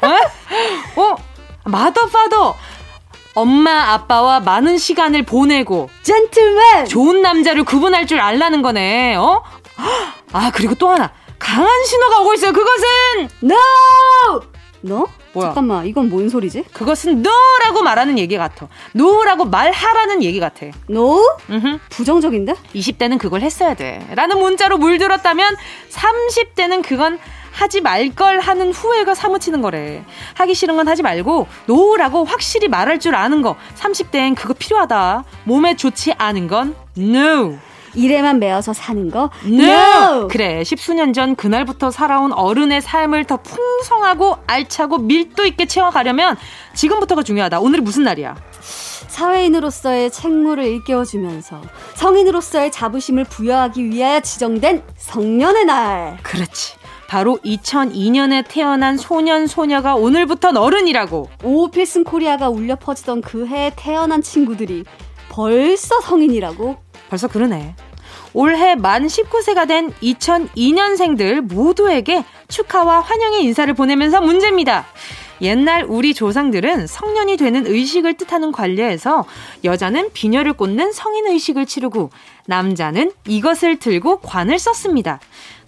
[0.95, 1.15] 어?
[1.65, 2.56] 마더 파더.
[3.34, 9.15] 엄마, 아빠와 많은 시간을 보내고 젠틀맨 좋은 남자를 구분할 줄 알라는 거네.
[9.15, 9.44] 어?
[10.34, 11.12] 아, 그리고 또 하나.
[11.39, 12.54] 강한 신호가 오고 있어요.
[12.54, 14.41] 그것은 NO!
[14.84, 15.08] 너?
[15.34, 15.48] 뭐야?
[15.50, 16.63] 잠깐만 이건 뭔 소리지?
[16.74, 18.67] 그것은 no라고 말하는 얘기 같아.
[18.96, 20.65] no라고 말하라는 얘기 같아.
[20.89, 21.20] NO?
[21.50, 21.80] 음흠.
[21.89, 22.54] 부정적인데?
[22.76, 24.06] 20대는 그걸 했어야 돼.
[24.13, 25.56] 라는 문자로 물들었다면
[25.89, 27.17] 30대는 그건
[27.51, 30.03] 하지 말 걸 하는 후회가 사무치는 거래.
[30.35, 33.55] 하기 싫은 건 하지 말고 no라고 확실히 말할 줄 아는 거.
[33.79, 35.23] 30대엔 그거 필요하다.
[35.45, 37.57] 몸에 좋지 않은 건 no.
[37.93, 39.29] 일에만 매어서 사는 거?
[39.45, 40.29] No!
[40.29, 46.37] 그래, 십수년 전 그날부터 살아온 어른의 삶을 더 풍성하고 알차고 밀도 있게 채워가려면
[46.73, 47.59] 지금부터가 중요하다.
[47.59, 48.37] 오늘이 무슨 날이야?
[49.07, 51.61] 사회인으로서의 책무를 일깨워주면서
[51.95, 56.17] 성인으로서의 자부심을 부여하기 위하여 지정된 성년의 날.
[56.23, 56.75] 그렇지.
[57.12, 61.28] 바로 2002년에 태어난 소년, 소녀가 오늘부터 어른이라고.
[61.43, 64.86] 오 필승 코리아가 울려 퍼지던 그 해에 태어난 친구들이
[65.28, 66.78] 벌써 성인이라고?
[67.10, 67.76] 벌써 그러네.
[68.34, 74.86] 올해 만 19세가 된 2002년생들 모두에게 축하와 환영의 인사를 보내면서 문제입니다.
[75.41, 79.26] 옛날 우리 조상들은 성년이 되는 의식을 뜻하는 관례에서
[79.65, 82.10] 여자는 비녀를 꽂는 성인 의식을 치르고
[82.45, 85.19] 남자는 이것을 들고 관을 썼습니다.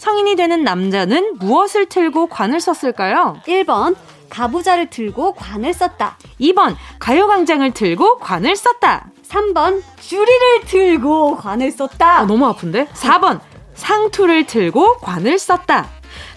[0.03, 3.37] 성인이 되는 남자는 무엇을 들고 관을 썼을까요?
[3.47, 3.95] 1번
[4.29, 6.17] 가부자를 들고 관을 썼다.
[6.41, 9.05] 2번 가요광장을 들고 관을 썼다.
[9.29, 12.19] 3번 주리를 들고 관을 썼다.
[12.19, 12.87] 아, 너무 아픈데?
[12.87, 13.39] 4번
[13.75, 15.87] 상투를 들고 관을 썼다.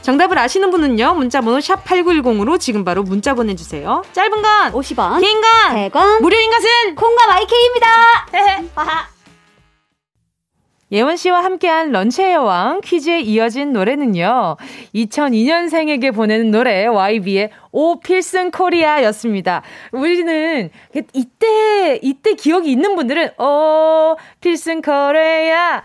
[0.02, 1.14] 정답을 아시는 분은요.
[1.14, 4.05] 문자번호 샵 8910으로 지금 바로 문자 보내주세요.
[4.12, 9.15] 짧은 건 50원, 긴 건 100원, 무료인 것은 콩과 마이케이입니다.
[10.92, 14.57] 예원 씨와 함께한 런치의 여왕 퀴즈에 이어진 노래는요.
[14.94, 19.62] 2002년생에게 보내는 노래 YB의 오 필승 코리아였습니다.
[19.90, 20.70] 우리는
[21.12, 25.83] 이때 이때 기억이 있는 분들은 오 필승 코리아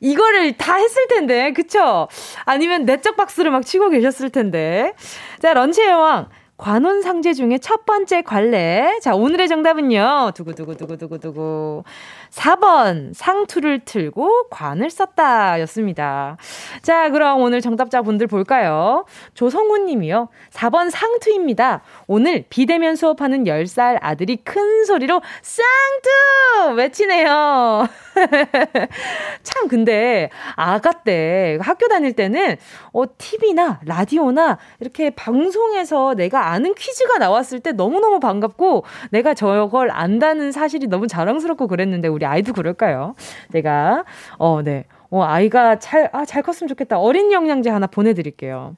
[0.00, 2.06] 이거를 다 했을 텐데, 그쵸?
[2.44, 4.92] 아니면 내적 박수를 막 치고 계셨을 텐데.
[5.40, 6.28] 자, 런치의 여왕.
[6.58, 8.98] 관혼 상제 중에 첫 번째 관례.
[9.02, 10.32] 자, 오늘의 정답은요.
[10.34, 11.82] 두구두구두구두구두구.
[12.30, 16.36] 4번 상투를 틀고 관을 썼다 였습니다.
[16.82, 19.04] 자, 그럼 오늘 정답자분들 볼까요?
[19.34, 20.28] 조성훈 님이요.
[20.52, 21.82] 4번 상투입니다.
[22.06, 27.88] 오늘 비대면 수업하는 10살 아들이 큰 소리로 쌍투 외치네요.
[29.42, 32.56] 참 근데 아가 때 학교 다닐 때는
[32.92, 40.52] 어 TV나 라디오나 이렇게 방송에서 내가 아는 퀴즈가 나왔을 때 너무너무 반갑고 내가 저걸 안다는
[40.52, 43.14] 사실이 너무 자랑스럽고 그랬는데 우리 아이도 그럴까요?
[43.50, 44.04] 내가
[44.38, 44.84] 어 네.
[45.10, 46.98] 어, 아이가 잘, 아, 잘 컸으면 좋겠다.
[46.98, 48.76] 어린 영양제 하나 보내드릴게요.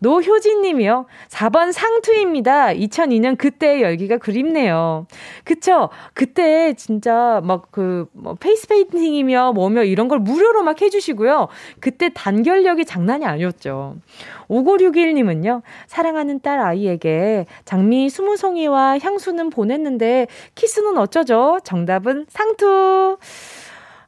[0.00, 1.06] 노효진 님이요.
[1.28, 2.68] 4번 상투입니다.
[2.68, 5.06] 2002년 그때의 열기가 그립네요.
[5.44, 5.90] 그쵸?
[6.14, 11.48] 그때 진짜 막 그, 뭐, 페이스 페인팅이며 뭐며 이런 걸 무료로 막 해주시고요.
[11.80, 13.96] 그때 단결력이 장난이 아니었죠.
[14.48, 15.62] 5961 님은요.
[15.86, 21.60] 사랑하는 딸 아이에게 장미 20송이와 향수는 보냈는데 키스는 어쩌죠?
[21.62, 23.18] 정답은 상투.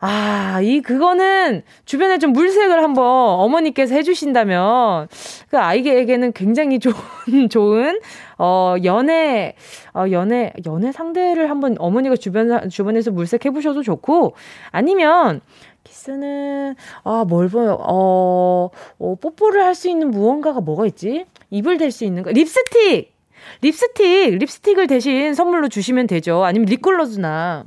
[0.05, 5.07] 아, 이, 그거는 주변에 좀 물색을 한번 어머니께서 해주신다면,
[5.49, 6.97] 그 아이에게는 굉장히 좋은,
[7.49, 8.01] 좋은,
[8.37, 9.55] 어, 연애,
[9.95, 14.35] 어, 연애, 연애 상대를 한번 어머니가 주변, 주변에서 물색해 보셔도 좋고,
[14.73, 15.41] 아니면,
[15.85, 21.27] 키스는, 아, 뭘 보여, 어, 어 뽀뽀를 할 수 있는 무언가가 뭐가 있지?
[21.51, 22.33] 입을 댈 수 있는 거.
[22.33, 23.12] 립스틱!
[23.61, 24.37] 립스틱!
[24.38, 26.43] 립스틱을 대신 선물로 주시면 되죠.
[26.45, 27.67] 아니면 립글로즈나.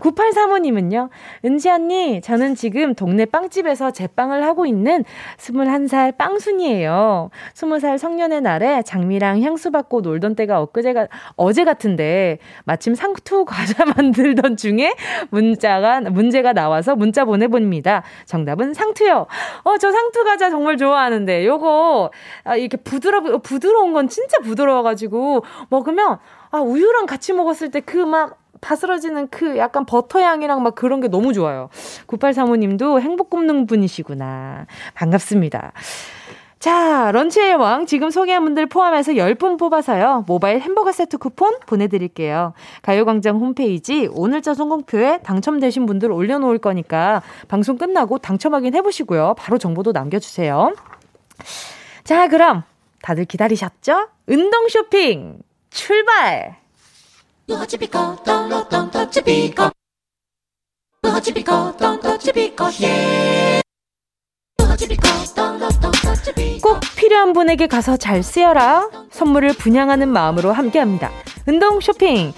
[0.00, 1.08] 9835님은요,
[1.44, 5.04] 은지 언니, 저는 지금 동네 빵집에서 제빵을 하고 있는
[5.38, 7.30] 21살 빵순이에요.
[7.54, 14.56] 20살 성년의 날에 장미랑 향수 받고 놀던 때가 엊그제가, 어제 같은데, 마침 상투 과자 만들던
[14.58, 14.94] 중에
[15.30, 18.02] 문자가, 문제가 나와서 문자 보내봅니다.
[18.26, 19.26] 정답은 상투요.
[19.64, 22.10] 어, 저 상투 과자 정말 좋아하는데, 요거,
[22.44, 26.18] 아, 이렇게 부드러, 부드러운 건 진짜 부드러워가지고, 먹으면,
[26.50, 31.06] 아, 우유랑 같이 먹었을 때 그 막, 바스러지는 그 약간 버터 향이랑 막 그런 게
[31.06, 31.68] 너무 좋아요.
[32.08, 34.66] 9835님도 행복 굽는 분이시구나.
[34.94, 35.72] 반갑습니다.
[36.58, 40.24] 자, 런치의 왕 지금 소개한 분들 포함해서 10분 뽑아서요.
[40.26, 42.54] 모바일 햄버거 세트 쿠폰 보내드릴게요.
[42.82, 49.34] 가요광장 홈페이지 오늘자 성공표에 당첨되신 분들 올려놓을 거니까 방송 끝나고 당첨 확인해보시고요.
[49.38, 50.74] 바로 정보도 남겨주세요.
[52.02, 52.64] 자, 그럼
[53.00, 54.08] 다들 기다리셨죠?
[54.26, 55.38] 운동 쇼핑
[55.70, 56.65] 출발!
[66.60, 68.90] 꼭 필요한 분에게 가서 잘 쓰여라.
[69.12, 71.10] 선물을 분양하는 마음으로 함께합니다.
[71.46, 72.32] 운동 쇼핑.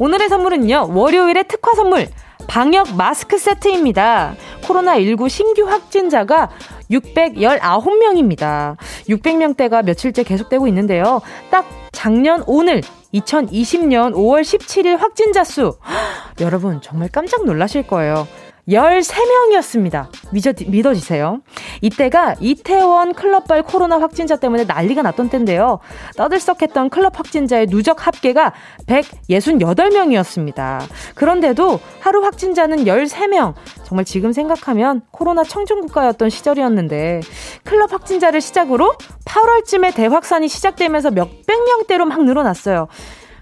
[0.00, 0.92] 오늘의 선물은요.
[0.94, 2.08] 월요일의 특화 선물.
[2.46, 4.34] 방역 마스크 세트입니다.
[4.62, 6.48] 코로나19 신규 확진자가
[6.90, 8.78] 619명입니다.
[9.10, 11.20] 600명대가 며칠째 계속되고 있는데요.
[11.50, 12.80] 딱 작년 오늘
[13.12, 15.76] 2020년 5월 17일 확진자 수
[16.40, 18.26] 여러분 정말 깜짝 놀라실 거예요.
[18.70, 20.08] 13명이었습니다.
[20.32, 21.40] 믿어, 믿어지세요?
[21.80, 25.80] 이때가 이태원 클럽발 코로나 확진자 때문에 난리가 났던 때인데요.
[26.16, 28.52] 떠들썩했던 클럽 확진자의 누적 합계가
[28.86, 30.80] 168명이었습니다.
[31.14, 33.54] 그런데도 하루 확진자는 13명.
[33.84, 37.20] 정말 지금 생각하면 코로나 청정국가였던 시절이었는데
[37.64, 42.88] 클럽 확진자를 시작으로 8월쯤에 대확산이 시작되면서 몇백 명대로 막 늘어났어요.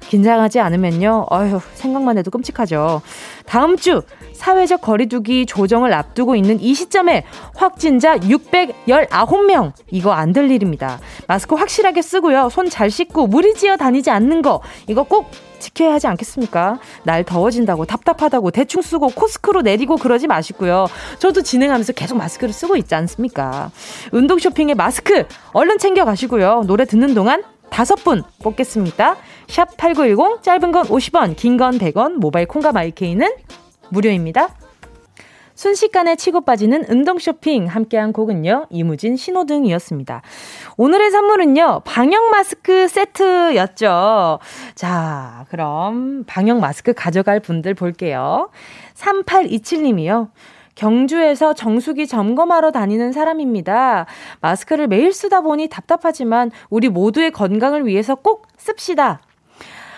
[0.09, 1.27] 긴장하지 않으면요.
[1.31, 3.03] 어휴, 생각만 해도 끔찍하죠.
[3.47, 7.25] 다음 주 사회적 거리두기 조정을 앞두고 있는 이 시점에
[7.57, 9.73] 확진자 619명.
[9.91, 10.99] 이거 안 될 일입니다.
[11.27, 12.49] 마스크 확실하게 쓰고요.
[12.51, 14.61] 손 잘 씻고 무리지어 다니지 않는 거.
[14.87, 16.79] 이거 꼭 지켜야 하지 않겠습니까?
[17.03, 20.87] 날 더워진다고 답답하다고 대충 쓰고 코스크로 내리고 그러지 마시고요.
[21.19, 23.71] 저도 진행하면서 계속 마스크를 쓰고 있지 않습니까?
[24.13, 26.65] 운동 쇼핑에 마스크 얼른 챙겨 가시고요.
[26.67, 29.17] 노래 듣는 동안 다섯 분 뽑겠습니다.
[29.49, 33.29] 샵 8910 짧은 건 50원, 긴 건 100원, 모바일 콩과 마이케이는
[33.91, 34.55] 무료입니다.
[35.55, 38.67] 순식간에 치고 빠지는 운동 쇼핑 함께한 곡은요.
[38.71, 40.23] 이무진 신호등이었습니다.
[40.77, 41.83] 오늘의 선물은요.
[41.85, 44.39] 방역 마스크 세트였죠.
[44.77, 48.51] 자, 그럼 방역 마스크 가져갈 분들 볼게요.
[48.95, 50.29] 3827님이요.
[50.79, 54.07] 경주에서 정수기 점검하러 다니는 사람입니다.
[54.41, 59.21] 마스크를 매일 쓰다 보니 답답하지만 우리 모두의 건강을 위해서 꼭 씁시다.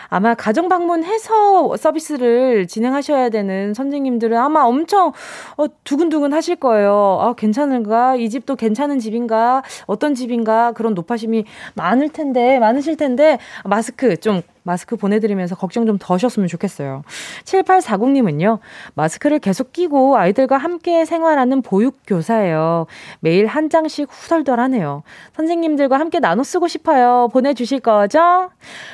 [0.08, 5.12] 아마 가정 방문해서 서비스를 진행하셔야 되는 선생님들은 아마 엄청
[5.56, 7.18] 어, 두근두근 하실 거예요.
[7.20, 8.16] 아, 괜찮은가?
[8.16, 9.62] 이 집도 괜찮은 집인가?
[9.86, 10.72] 어떤 집인가?
[10.72, 17.04] 그런 노파심이 많을 텐데, 많으실 텐데, 마스크 좀 마스크 보내드리면서 걱정 좀 더 하셨으면 좋겠어요.
[17.44, 18.58] 7840님은요,
[18.94, 22.86] 마스크를 계속 끼고 아이들과 함께 생활하는 보육교사예요.
[23.20, 25.02] 매일 한 장씩 후덜덜하네요.
[25.36, 27.28] 선생님들과 함께 나눠 쓰고 싶어요.
[27.32, 28.50] 보내주실 거죠?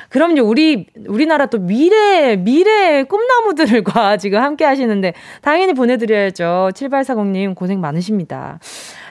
[0.09, 6.71] 그럼요, 우리, 우리나라 또 미래, 미래 꿈나무들과 지금 함께 하시는데, 당연히 보내드려야죠.
[6.73, 8.59] 7840님 고생 많으십니다.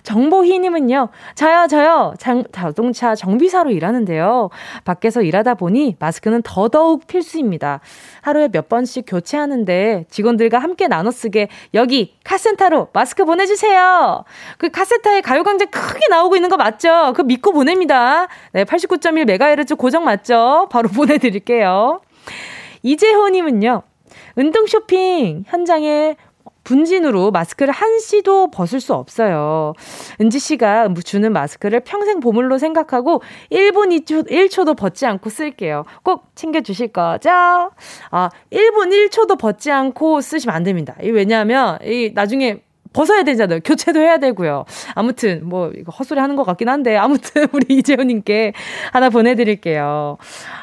[0.06, 4.50] 정보희님은요, 저요, 저요, 장, 자동차 정비사로 일하는데요.
[4.84, 7.80] 밖에서 일하다 보니 마스크는 더더욱 필수입니다.
[8.22, 14.22] 하루에 몇 번씩 교체하는데 직원들과 함께 나눠 쓰게 여기 카센터로 마스크 보내주세요.
[14.58, 17.12] 그 카센터에 가요광장 크게 나오고 있는 거 맞죠?
[17.16, 18.28] 그 믿고 보냅니다.
[18.52, 20.68] 네, 89.1MHz 고정 맞죠?
[20.70, 22.00] 바로 보내드릴게요.
[22.84, 23.82] 이재호님은요,
[24.36, 26.14] 운동 쇼핑 현장에
[26.66, 29.72] 분진으로 마스크를 한시도 벗을 수 없어요.
[30.20, 35.84] 은지 씨가 주는 마스크를 평생 보물로 생각하고 1분 2초, 1초도 벗지 않고 쓸게요.
[36.02, 37.30] 꼭 챙겨주실 거죠?
[38.10, 40.96] 아, 1분 1초도 벗지 않고 쓰시면 안 됩니다.
[41.00, 42.58] 왜냐하면, 이 나중에
[42.92, 43.60] 벗어야 되잖아요.
[43.60, 44.64] 교체도 해야 되고요.
[44.94, 48.54] 아무튼 뭐 이거 헛소리 하는 것 같긴 한데 아무튼 우리 이재훈님께
[48.92, 50.16] 하나 보내드릴게요.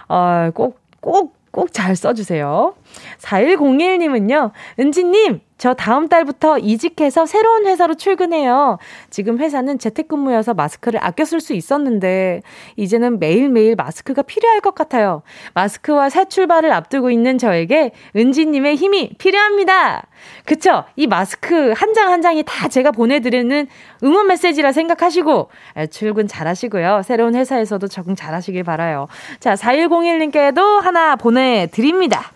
[0.07, 2.73] 아, 꼭, 꼭, 꼭 잘 써주세요.
[3.19, 8.79] 4101님은요, 은지님, 저 다음 달부터 이직해서 새로운 회사로 출근해요.
[9.09, 12.41] 지금 회사는 재택근무여서 마스크를 아껴 쓸 수 있었는데,
[12.75, 15.21] 이제는 매일매일 마스크가 필요할 것 같아요.
[15.53, 20.07] 마스크와 새 출발을 앞두고 있는 저에게 은지님의 힘이 필요합니다.
[20.45, 20.83] 그쵸?
[20.95, 23.67] 이 마스크 한 장 한 장이 다 제가 보내드리는
[24.03, 25.49] 응원 메시지라 생각하시고,
[25.91, 27.03] 출근 잘 하시고요.
[27.05, 29.07] 새로운 회사에서도 적응 잘 하시길 바라요.
[29.39, 32.31] 자, 4101님께도 하나 보내드립니다.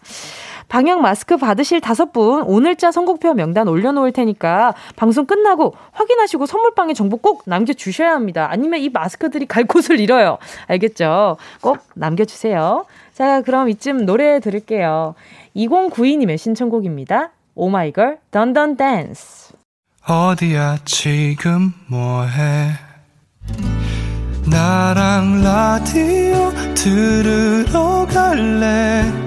[0.68, 7.18] 방역 마스크 받으실 다섯 분 오늘자 선곡표 명단 올려놓을 테니까 방송 끝나고 확인하시고 선물방에 정보
[7.18, 8.48] 꼭 남겨주셔야 합니다.
[8.50, 10.38] 아니면 이 마스크들이 갈 곳을 잃어요.
[10.68, 11.38] 알겠죠?
[11.62, 12.86] 꼭 남겨주세요.
[13.14, 15.16] 자, 그럼 이쯤 노래 들을게요.
[15.56, 17.32] 2092님의 신청곡입니다.
[17.56, 19.54] 오마이걸, 던던 댄스.
[20.08, 22.72] 어디야 지금 뭐해
[24.50, 29.27] 나랑 라디오 들으러 갈래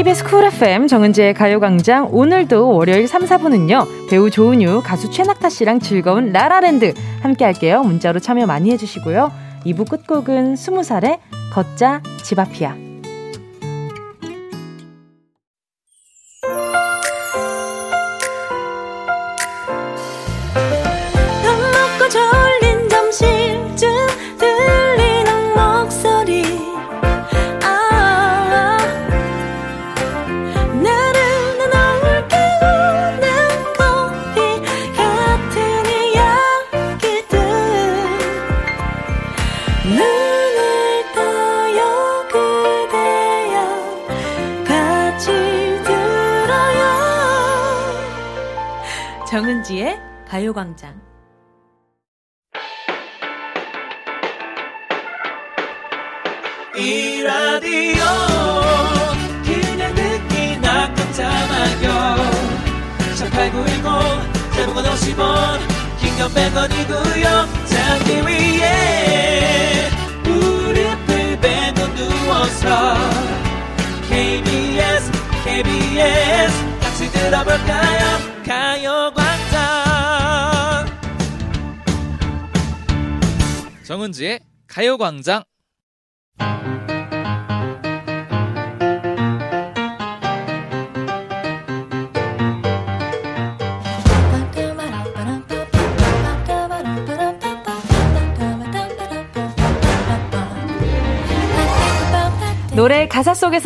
[0.00, 6.32] KBS 쿨 FM 정은지의 가요광장 오늘도 월요일 3, 4분은요 배우 조은유 가수 최낙타 씨랑 즐거운
[6.32, 7.82] 라라랜드 함께 할게요.
[7.82, 9.30] 문자로 참여 많이 해주시고요.
[9.66, 11.18] 2부 끝곡은 20살의
[11.52, 12.89] 걷자 집 앞이야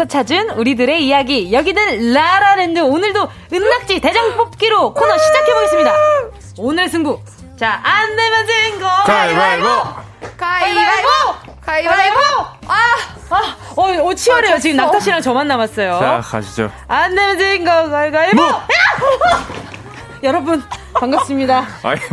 [0.05, 1.53] 속에서 찾은 우리들의 이야기.
[1.53, 2.79] 여기는 라라랜드.
[2.81, 5.93] 오늘도 은낙지 대장 뽑기로 코너 시작해보겠습니다.
[6.59, 7.21] 오늘 승부.
[7.59, 8.87] 자 안 내면 진거.
[9.05, 9.69] 가위바위보.
[10.37, 11.09] 가위바위보.
[11.65, 12.19] 가위바위보.
[12.67, 12.77] 아,
[13.31, 14.59] 아, 어, 어 치열해요.
[14.59, 15.99] 지금 낙타 씨랑 저만 남았어요.
[15.99, 16.71] 자 가시죠.
[16.89, 17.89] 안 내면 진거.
[17.91, 18.37] 가위바위보.
[18.37, 18.49] 뭐?
[18.49, 19.47] 야!
[20.23, 20.63] 여러분
[20.95, 21.67] 반갑습니다.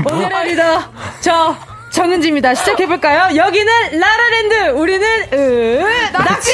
[0.04, 0.14] 뭐?
[0.14, 0.84] 오늘의 리더
[1.22, 1.56] 저
[1.92, 2.56] 정은지입니다.
[2.56, 3.36] 시작해볼까요?
[3.36, 4.70] 여기는 라라랜드.
[4.80, 5.80] 우리는 더
[6.12, 6.52] bus,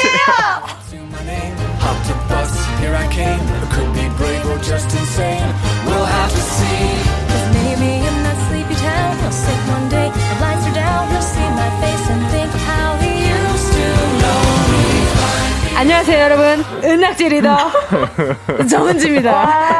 [3.18, 3.42] came.
[3.62, 5.50] I could be brave or just insane.
[5.86, 6.82] We'll have to see.
[7.58, 11.48] Maybe in that sleepy town, you'll sit one day, the lights are down, you'll see
[11.62, 13.86] my face and think how he used to
[14.22, 14.40] know
[14.72, 14.86] me.
[15.78, 17.70] 안녕하세요 여러분 은낙지 리더
[18.68, 19.30] 정은지입니다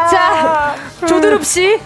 [0.08, 0.76] 자
[1.08, 1.76] 조드룹 씨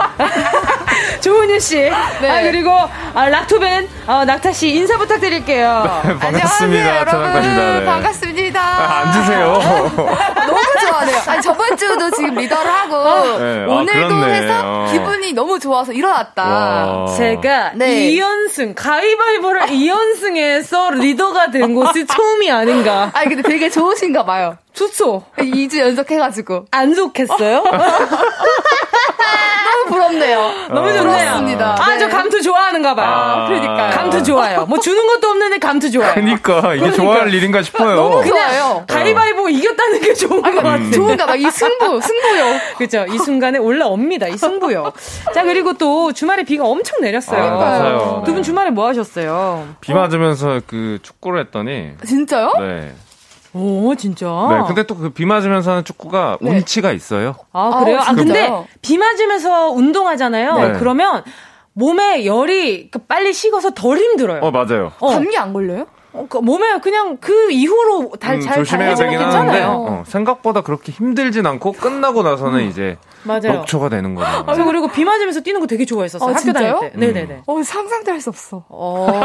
[1.23, 2.71] 조은유 씨 아, 그리고
[3.15, 7.85] 아, 락토벤 어, 낙타 씨 인사 부탁드릴게요 반갑습니다 천안까지다 네.
[7.87, 8.61] 반갑습니다.
[8.61, 9.45] 아, 앉으세요
[10.47, 10.61] 너무
[11.05, 11.19] 네요.
[11.27, 14.35] 아니, 저번 주도 지금 리더를 하고, 네, 아, 오늘도 그렇네.
[14.35, 14.89] 해서 어.
[14.93, 16.43] 기분이 너무 좋아서 일어났다.
[16.45, 17.07] 와.
[17.17, 18.09] 제가 네.
[18.11, 24.57] 이연승 가위바위보를 이연승에서 리더가 된 곳이 처음이 아닌가 아니, 근데 되게 좋으신가 봐요.
[24.75, 26.65] 좋죠 2주 연속 해가지고.
[26.71, 27.63] 안 좋겠어요?
[29.65, 30.53] 너무 부럽네요.
[30.69, 31.77] 너무 좋네요 부럽습니다.
[31.79, 32.09] 아저 네.
[32.09, 33.47] 감투 좋아하는가 봐요 아.
[33.47, 33.91] 그러니까요.
[33.91, 38.85] 감투 좋아요 뭐 주는 것도 없는데 감투 좋아요 그니까 이게 좋아할 일인가 싶어요 너무 좋아요.
[38.89, 40.91] 가위바위보 이겼다는 게 좋은 것 같아요.
[40.93, 41.35] 좋은가 봐.
[41.37, 42.45] 이 승부, 승부요.
[42.79, 43.07] 그죠.
[43.11, 44.29] 이 순간에 올라옵니다.
[44.29, 44.93] 이 승부요.
[45.35, 47.43] 자, 그리고 또 주말에 비가 엄청 내렸어요.
[47.43, 48.23] 아, 맞아요.
[48.25, 49.69] 두분 주말에 뭐 하셨어요?
[49.81, 52.53] 비 맞으면서 그 축구를 했더니 진짜요?
[52.61, 52.93] 네.
[53.55, 54.27] 오, 진짜?
[54.51, 54.65] 네.
[54.67, 56.51] 근데 또 그 비 맞으면서 하는 축구가 네.
[56.51, 57.35] 운치가 있어요.
[57.53, 57.99] 아, 그래요?
[57.99, 58.51] 아우, 아, 근데?
[58.81, 60.55] 비 맞으면서 운동하잖아요.
[60.59, 60.73] 네.
[60.79, 61.23] 그러면
[61.75, 64.41] 몸에 열이 그 빨리 식어서 덜 힘들어요.
[64.43, 64.93] 어 맞아요.
[65.01, 65.09] 어.
[65.11, 65.87] 감기 안 걸려요?
[66.15, 69.63] 어, 그 몸에 그냥 그 이후로 달, 음, 잘 조심해야 되긴 하는데.
[69.65, 73.53] 어, 생각보다 그렇게 힘들진 않고 끝나고 나서는 이제 맞아요.
[73.55, 74.45] 녹초가 되는 거죠.
[74.55, 76.29] 저 그리고 비 맞으면서 뛰는 거 되게 좋아했었어요.
[76.29, 76.75] 아, 학교 진짜요?
[76.81, 76.99] 다닐 때.
[76.99, 77.43] 네네네.
[77.47, 78.65] 어, 상상도 할 수 없어.
[78.69, 79.07] 어,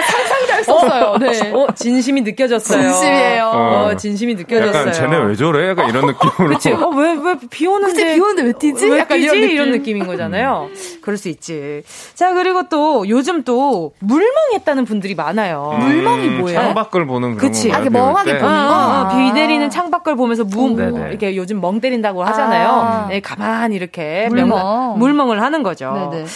[0.00, 1.16] 상상도 할 수 없어요.
[1.18, 1.52] 네.
[1.52, 2.82] 어, 진심이 느껴졌어요.
[2.82, 3.44] 진심이에요.
[3.46, 3.96] 어, 어.
[3.96, 4.80] 진심이 느껴졌어요.
[4.80, 5.68] 약간 쟤네 왜 저래?
[5.70, 6.54] 약간 이런 느낌으로.
[6.54, 6.70] 그치?
[6.72, 8.14] 어, 왜, 왜, 비 오는데.
[8.14, 8.86] 비 오는데 왜 뛰지?
[8.90, 9.26] 왜 약간 뛰지?
[9.36, 9.86] 이런 이런, 느낌.
[9.86, 10.68] 느낌 인 거잖아요.
[11.02, 11.82] 그럴 수 있지.
[12.14, 15.74] 자, 그리고 또 요즘 또 물멍했다는 분들이 많아요.
[15.80, 16.58] 물멍이 뭐예요?
[16.60, 17.72] 음, 창밖을 보는 그런 그치.
[17.72, 18.38] 아, 이렇게 비올 멍하게 때?
[18.38, 19.00] 어, 보는 거?
[19.00, 19.32] 어, 비 아.
[19.32, 21.08] 내리는 창밖을 보면서 무, 무 네네.
[21.10, 22.68] 이렇게 요즘 멍 때린다고 하잖아요.
[22.68, 23.06] 아.
[23.08, 24.48] 네, 가만히 이렇게 물멍.
[24.48, 26.08] 명- 물멍을 하는 거죠.
[26.12, 26.26] 네네.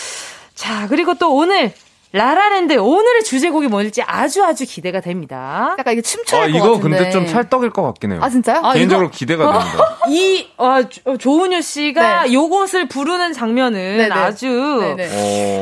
[0.55, 1.73] 자, 그리고 또 오늘
[2.13, 5.77] 라라랜드 오늘의 주제곡이 뭘지 아주 아주 기대가 됩니다.
[5.79, 6.97] 약간 이게 춤춰야 아, 이거 같은데.
[6.97, 8.21] 근데 좀 찰떡일 것 같긴 해요.
[8.23, 8.61] 아, 진짜요?
[8.65, 9.97] 아, 개인적으로 기대가 됩니다.
[10.11, 12.33] 이 어, 조- 조은유 씨가 네.
[12.33, 14.11] 요것을 부르는 장면은 네네.
[14.11, 14.49] 아주
[14.97, 15.09] 네네.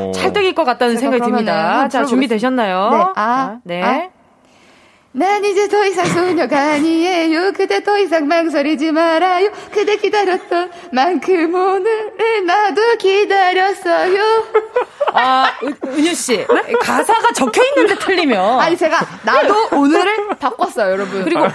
[0.07, 0.11] 어.
[0.15, 1.53] 찰떡일 것 같다는 생각이 듭니다.
[1.53, 2.07] 자, 들어보겠습니다.
[2.07, 2.89] 준비 되셨나요?
[2.89, 2.97] 네.
[2.97, 3.83] 아, 자, 네.
[3.83, 4.09] 아.
[5.11, 7.51] 난 이제 더 이상 소녀가 아니에요.
[7.53, 9.51] 그대 더 이상 망설이지 말아요.
[9.71, 14.45] 그대 기다렸던 만큼 오늘을 나도 기다렸어요.
[15.13, 16.45] 아, 은- 은유 씨.
[16.79, 21.23] 가사가 적혀 있는데 틀리면 아니 제가 나도 오늘을 바꿨어요, 여러분.
[21.23, 21.47] 그리고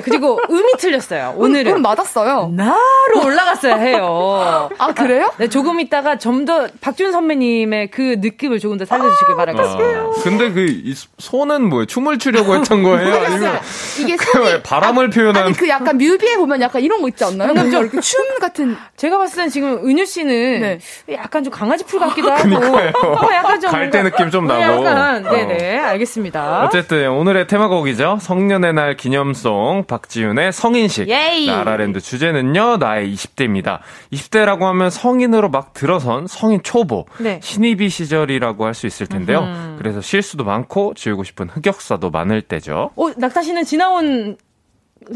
[0.00, 1.34] 그러니까 그리고 음이 틀렸어요.
[1.36, 2.50] 오늘은 음, 맞았어요.
[2.54, 4.68] 나로 올라갔어야 해요.
[4.78, 5.30] 아 그래요?
[5.38, 9.98] 네, 조금 있다가 좀 더 박준 선배님의 그 느낌을 조금 더 살려주시길 바라겠습니다.
[10.00, 11.86] 아, 근데 그이 손은 뭐예요?
[11.86, 13.14] 춤을 추려고 했던 거예요?
[13.24, 13.58] 아니면
[13.98, 17.54] 이게 그 손이 바람을 표현한 아니 그 약간 뮤비에 보면 약간 이런 거 있지 않나요?
[17.54, 20.78] 뭔가 이렇게 춤 같은 제가 봤을 땐 지금 은유 씨는 네.
[21.14, 22.92] 약간 좀 강아지 풀 같기도 하고, 그러니까요.
[23.02, 24.84] 어, 약간 좀 갈대 뭔가- 느낌 좀 어, 나고.
[24.86, 25.30] 약간 어.
[25.30, 26.64] 네네 알겠습니다.
[26.64, 28.18] 어쨌든 오늘의 테마곡이죠.
[28.20, 31.08] 성년의 날 기념송 박지윤의 성인식.
[31.08, 31.46] 예이.
[31.46, 32.76] 라라랜드 주제는요.
[32.78, 33.78] 나의 20대입니다.
[34.12, 37.06] 20대라고 하면 성인으로 막 들어선 성인 초보.
[37.18, 37.40] 네.
[37.42, 39.46] 신입이 시절이라고 할 수 있을 텐데요.
[39.78, 42.90] 그래서 실수도 많고 지우고 싶은 흑역사도 많을 때죠.
[42.96, 44.36] 어, 낙타 씨는 지나온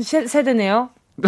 [0.03, 0.91] 세, 세대네요.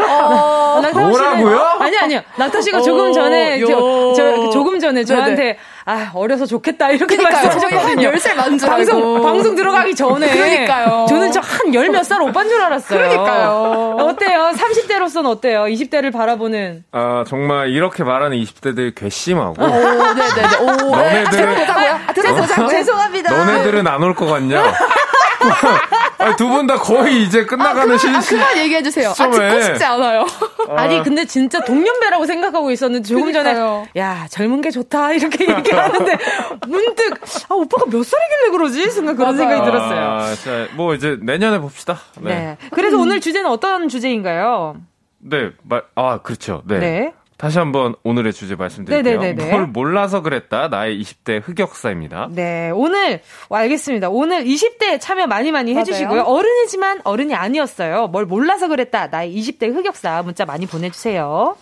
[0.00, 1.58] 어, 낙타 씨는- 뭐라고요?
[1.80, 2.20] 아니 아니요.
[2.36, 4.12] 낙타 씨가 어, 조금 전에 저, 요.
[4.16, 5.04] 저 조금 전에 네네.
[5.04, 5.58] 저한테
[5.88, 8.10] 아 어려서 좋겠다 이렇게 말씀하셨거든요.
[8.10, 9.22] 10살 많은 줄 방송 알고.
[9.22, 11.06] 방송 들어가기 전에 그러니까요.
[11.08, 12.98] 저는 저 한 열 몇 살 오빠인 줄 알았어요.
[12.98, 13.96] 그러니까요.
[14.00, 14.50] 어때요?
[14.56, 15.64] 30대로서는 어때요?
[15.66, 19.62] 20대를 바라보는 아, 정말 이렇게 말하는 20대들 괘씸하고.
[19.62, 20.56] 오, 네네네.
[20.60, 22.00] 오, 너네들은- 들어보자고요?
[22.08, 22.68] 아, 들어보자고요?
[22.68, 23.36] 죄송합니다.
[23.36, 24.62] 너네들은 안 올 것 같냐?
[26.36, 28.20] 두 분 다 거의 이제 끝나가는 아.
[28.20, 29.10] 그만 얘기해 주세요.
[29.10, 29.48] 아, 시점에.
[29.50, 30.26] 듣고 싶지 않아요.
[30.76, 33.86] 아 니 근데 진짜 동년배라고 생각하고 있었는데 조금 그러니까요.
[33.94, 36.18] 전에 야 젊은 게 좋다 이렇게 얘기하는데
[36.66, 37.14] 문득
[37.48, 39.48] 아 오빠가 몇 살이길래 그러지 순간 그런 맞아요.
[39.50, 40.00] 생각이 들었어요.
[40.10, 41.98] 아, 자, 뭐 이제 내년에 봅시다.
[42.20, 42.34] 네.
[42.34, 42.56] 네.
[42.70, 44.76] 그래서 오늘 주제는 어떤 주제인가요?
[45.18, 46.62] 네, 말, 아, 그렇죠.
[46.66, 46.78] 네.
[46.78, 47.12] 네.
[47.36, 49.20] 다시 한번 오늘의 주제 말씀드릴게요.
[49.20, 49.50] 네네네네.
[49.50, 50.68] 뭘 몰라서 그랬다.
[50.68, 52.28] 나의 20대 흑역사입니다.
[52.30, 54.08] 네, 오늘 어, 알겠습니다.
[54.08, 55.80] 오늘 20대 참여 많이 많이 맞아요.
[55.82, 56.22] 해주시고요.
[56.22, 58.06] 어른이지만 어른이 아니었어요.
[58.08, 59.08] 뭘 몰라서 그랬다.
[59.08, 61.56] 나의 20대 흑역사 문자 많이 보내주세요.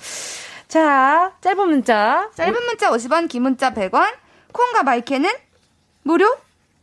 [0.69, 2.31] 자, 짧은 문자.
[2.35, 4.13] 짧은 문자 50원, 긴 문자 100원,
[4.53, 5.29] 콩과 마이크는
[6.05, 6.27] 무료?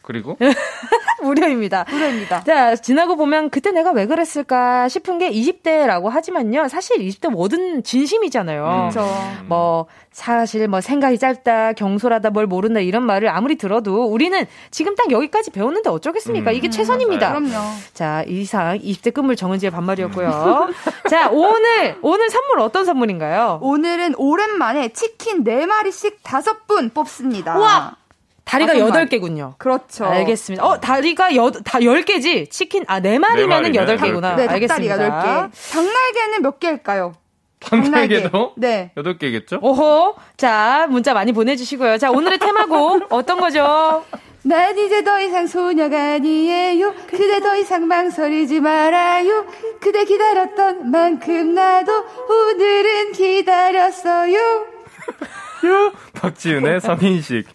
[0.01, 0.37] 그리고
[1.21, 1.85] 무료입니다.
[1.89, 2.43] 무료입니다.
[2.43, 6.67] 자, 지나고 보면 그때 내가 왜 그랬을까 싶은 게 20대라고 하지만요.
[6.67, 8.89] 사실 20대 뭐든 진심이잖아요.
[8.91, 9.07] 그렇죠.
[9.45, 15.11] 뭐 사실 뭐 생각이 짧다, 경솔하다, 뭘 모른다 이런 말을 아무리 들어도 우리는 지금 딱
[15.11, 16.51] 여기까지 배웠는데 어쩌겠습니까?
[16.51, 17.29] 이게 최선입니다.
[17.29, 17.53] 그럼요.
[17.93, 20.69] 자, 이상 20대 끝물 정은지의 반말이었고요.
[21.09, 23.59] 자, 오늘 오늘 선물 어떤 선물인가요?
[23.61, 27.57] 오늘은 오랜만에 치킨 4마리씩 5분 뽑습니다.
[27.57, 28.00] 우와!
[28.45, 29.05] 다리가 다섯 마리.
[29.07, 29.57] 8개군요.
[29.57, 30.05] 그렇죠.
[30.05, 30.65] 알겠습니다.
[30.65, 32.49] 어, 다리가 여, 다 10개지?
[32.49, 34.35] 치킨, 아, 4마리면은 마리면 8개구나.
[34.35, 34.97] 네, 알겠습니다.
[34.97, 35.71] 닭다리가 10개.
[35.71, 37.13] 장날개는 몇 개일까요?
[37.61, 38.91] 장날개도 네.
[38.97, 39.59] 8개겠죠?
[39.61, 40.15] 오호.
[40.37, 41.97] 자, 문자 많이 보내주시고요.
[41.99, 44.03] 자, 오늘의 테마곡 어떤 거죠?
[44.43, 46.93] 난 이제 더 이상 소녀가 아니에요.
[47.07, 49.45] 그대 더 이상 망설이지 말아요.
[49.79, 51.91] 그대 기다렸던 만큼 나도
[52.27, 54.65] 오늘은 기다렸어요.
[56.13, 57.45] 박지윤의 성인식.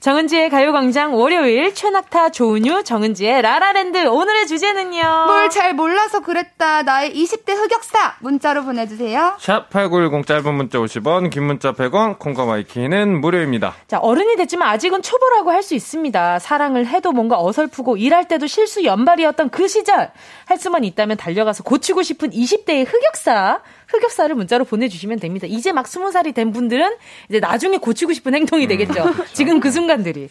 [0.00, 5.02] 정은지의 가요광장 월요일 최낙타 조은유 정은지의 라라랜드 오늘의 주제는요.
[5.26, 6.82] 뭘 잘 몰라서 그랬다.
[6.82, 9.36] 나의 20대 흑역사 문자로 보내주세요.
[9.40, 13.74] 샵 8910 짧은 문자 50원, 긴 문자 100원, 콩과 마이케이는 무료입니다.
[13.88, 16.38] 자, 어른이 됐지만 아직은 초보라고 할 수 있습니다.
[16.38, 20.10] 사랑을 해도 뭔가 어설프고 일할 때도 실수 연발이었던 그 시절.
[20.46, 23.60] 할 수만 있다면 달려가서 고치고 싶은 20대의 흑역사.
[23.88, 25.46] 흑역사를 문자로 보내주시면 됩니다.
[25.48, 26.96] 이제 막 20살이 된 분들은
[27.28, 29.04] 이제 나중에 고치고 싶은 행동이 되겠죠.
[29.32, 30.28] 지금 그 순간들이.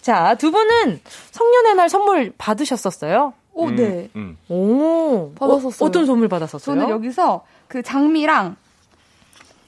[0.00, 1.00] 자, 두 분은
[1.32, 3.32] 성년의 날 선물 받으셨었어요?
[3.52, 4.08] 오, 음, 네.
[4.16, 4.38] 음.
[4.48, 5.32] 오.
[5.34, 5.86] 받았었어요.
[5.86, 6.76] 어, 떤 선물 받았었어요?
[6.76, 8.56] 저는 여기서 그 장미랑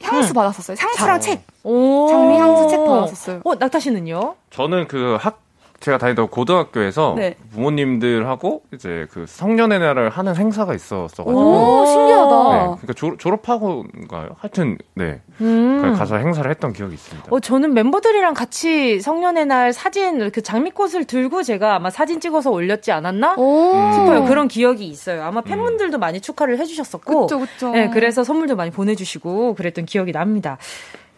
[0.03, 0.77] 향수 받았었어요.
[0.79, 1.43] 향수랑 책.
[1.65, 2.09] 오.
[2.09, 3.41] 장미 향수 책 받았었어요.
[3.45, 4.37] 어, 낙타 씨는요?
[4.51, 5.41] 저는 그 학
[5.83, 7.35] 제가 다니던 고등학교에서 네.
[7.53, 12.51] 부모님들하고 이제 그 성년의 날을 하는 행사가 있었어가지고 오, 신기하다.
[12.51, 14.37] 네, 그러니까 졸, 졸업하고인가요?
[14.39, 15.95] 하여튼 네 음.
[15.99, 17.29] 가서 행사를 했던 기억이 있습니다.
[17.31, 22.93] 어, 저는 멤버들이랑 같이 성년의 날 사진, 그 장미꽃을 들고 제가 아마 사진 찍어서 올렸지
[22.93, 23.35] 않았나?
[23.37, 23.93] 오.
[23.93, 24.25] 싶어요.
[24.25, 25.25] 그런 기억이 있어요.
[25.25, 27.27] 아마 팬분들도 많이 축하를 해주셨었고.
[27.27, 27.71] 그쵸, 그쵸.
[27.71, 30.59] 네, 그래서 선물도 많이 보내주시고 그랬던 기억이 납니다.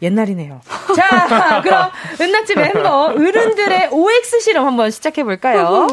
[0.05, 0.61] 옛날이네요.
[0.95, 1.91] 자, 그럼
[2.21, 5.87] 은낙지 멤버 어른들의 OX 실험 한번 시작해 볼까요?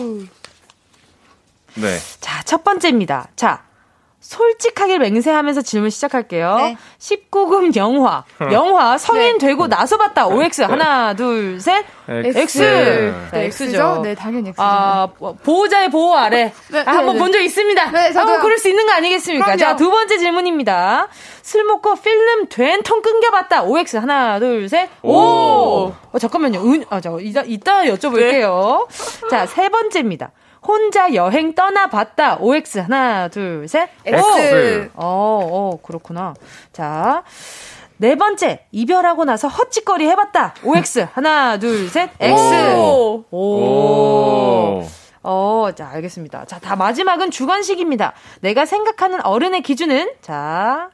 [1.76, 1.98] 네.
[2.20, 3.30] 자, 첫 번째입니다.
[3.36, 3.64] 자,
[4.32, 6.56] 솔직하게 맹세하면서 질문 시작할게요.
[6.56, 6.78] 네.
[7.00, 8.24] 19금 영화.
[8.54, 10.26] 영화 성인 되고 나서 봤다.
[10.28, 10.62] OX.
[10.62, 11.84] 하나, 둘, 셋.
[12.08, 12.38] X.
[12.38, 12.58] X.
[12.60, 13.12] 네.
[13.34, 13.64] 네, X죠?
[13.66, 14.02] X죠.
[14.04, 14.62] 네, 당연히 X죠.
[14.64, 15.10] 아,
[15.44, 16.54] 보호자의 보호 아래.
[16.70, 17.92] 네, 아, 한번 네, 본적 있습니다.
[17.92, 18.20] 네, 저도요.
[18.22, 19.44] 한번 그럴 수 있는 거 아니겠습니까?
[19.44, 19.60] 그럼요.
[19.60, 21.10] 자, 두 번째 질문입니다.
[21.42, 23.64] 술 먹고 필름 된통 끊겨봤다.
[23.64, 23.98] OX.
[23.98, 24.90] 하나, 둘, 셋.
[25.02, 25.12] 오!
[25.12, 25.94] 오.
[26.14, 26.62] 어, 잠깐만요.
[26.62, 28.88] 은, 아, 저, 이따, 이따 여쭤볼게요.
[29.30, 30.32] 자, 세 번째입니다.
[30.66, 32.38] 혼자 여행 떠나봤다.
[32.40, 32.80] OX.
[32.80, 33.90] 하나, 둘, 셋.
[34.06, 34.92] X.
[34.96, 36.34] 어, 어, 그렇구나.
[36.72, 37.24] 자.
[37.98, 40.56] 네 번째, 이별하고 나서 헛짓거리 해봤다.
[40.64, 41.08] OX.
[41.14, 42.10] 하나, 둘, 셋.
[42.20, 42.76] X.
[42.76, 43.26] 오.
[43.30, 43.38] 오.
[43.38, 44.84] 오.
[45.24, 46.46] 어, 자, 알겠습니다.
[46.46, 48.14] 자, 다 마지막은 주관식입니다.
[48.42, 50.90] 내가 생각하는 어른의 기준은, 자, 하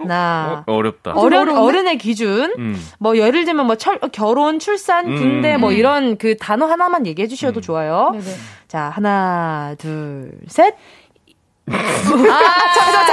[0.00, 0.64] 나.
[0.66, 1.12] 어, 어렵다.
[1.14, 2.52] 어른, 어른의 기준.
[2.58, 2.76] 음.
[2.98, 5.16] 뭐, 예를 들면 뭐, 철, 결혼, 출산, 음.
[5.16, 8.10] 군대, 뭐, 이런 그 단어 하나만 얘기해 주셔도 좋아요.
[8.12, 8.24] 네네.
[8.66, 10.74] 자, 하나, 둘, 셋.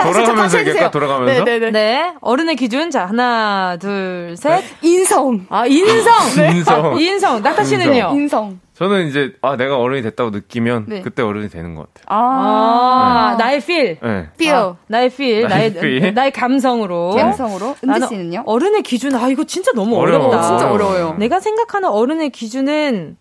[0.03, 0.87] 돌아가면서 얘기할까?
[0.87, 0.91] 어?
[0.91, 1.43] 돌아가면서?
[1.43, 1.71] 네네네.
[1.71, 2.13] 네.
[2.21, 2.91] 어른의 기준.
[2.91, 4.63] 자, 하나, 둘, 셋.
[4.81, 5.45] 인성.
[5.49, 6.13] 아, 인성.
[6.37, 6.51] 네.
[6.57, 6.99] 인성.
[6.99, 7.41] 인성.
[7.41, 8.11] 낙타 씨는요?
[8.13, 8.59] 인성.
[8.73, 11.01] 저는 이제 아 내가 어른이 됐다고 느끼면 네.
[11.01, 12.05] 그때 어른이 되는 것 같아요.
[12.07, 13.99] 아, 나의 필.
[14.01, 14.27] 네.
[14.33, 14.55] feel.
[14.55, 15.47] 아, 나의 필.
[15.47, 16.13] 나의 나의.
[16.13, 17.11] 나의 감성으로.
[17.11, 17.75] 감성으로.
[17.83, 18.43] 은지 씨는요?
[18.47, 19.13] 어른의 기준.
[19.15, 20.29] 아, 이거 진짜 너무 어려워.
[20.29, 20.47] 어렵다.
[20.47, 21.15] 진짜 어려워요.
[21.19, 23.17] 내가 생각하는 어른의 기준은,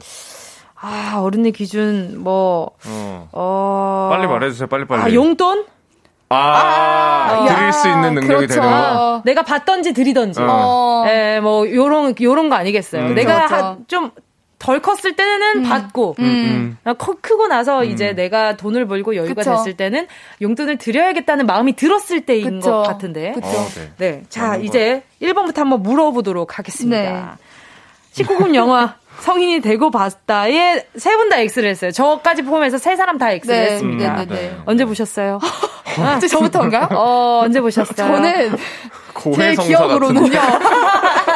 [0.83, 3.28] 아, 어른의 기준, 뭐, 어.
[3.33, 4.09] 어.
[4.12, 4.66] 빨리 말해주세요.
[4.68, 5.03] 빨리 빨리.
[5.03, 5.64] 아, 용돈?
[6.31, 8.55] 아, 아, 드릴 수 있는 능력이 그렇죠.
[8.55, 9.16] 되는 거.
[9.16, 9.22] 어.
[9.24, 10.41] 내가 받던지 드리던지.
[10.41, 10.47] 어.
[10.49, 11.05] 어.
[11.09, 13.03] 예, 뭐, 요런, 요런 거 아니겠어요.
[13.09, 13.14] 음.
[13.14, 13.64] 내가 그렇죠.
[13.64, 14.11] 한- 좀,
[14.59, 16.76] 덜 컸을 때는 받고, 음.
[16.85, 19.53] 아, 커, 크고 나서 이제 내가 돈을 벌고 여유가 그쵸.
[19.57, 20.07] 됐을 때는
[20.43, 22.70] 용돈을 드려야겠다는 마음이 들었을 때인 그쵸.
[22.70, 23.33] 것 같은데.
[23.33, 23.47] 그쵸.
[23.49, 23.93] 어, 네.
[23.97, 24.22] 네.
[24.28, 27.01] 자, 이제 1번부터 한번 물어보도록 하겠습니다.
[27.01, 28.22] 네.
[28.22, 31.90] 19금 영화 성인이 되고 봤다에 세 분 다 X를 했어요.
[31.92, 34.16] 저까지 포함해서 세 사람 다 X를 네, 했습니다.
[34.16, 34.56] 네, 네, 네.
[34.66, 35.38] 언제 보셨어요?
[36.28, 36.88] 저부터인가요?
[36.92, 37.94] 어, 언제 보셨어요?
[37.96, 38.56] 저는
[39.36, 40.40] 제 기억으로는요.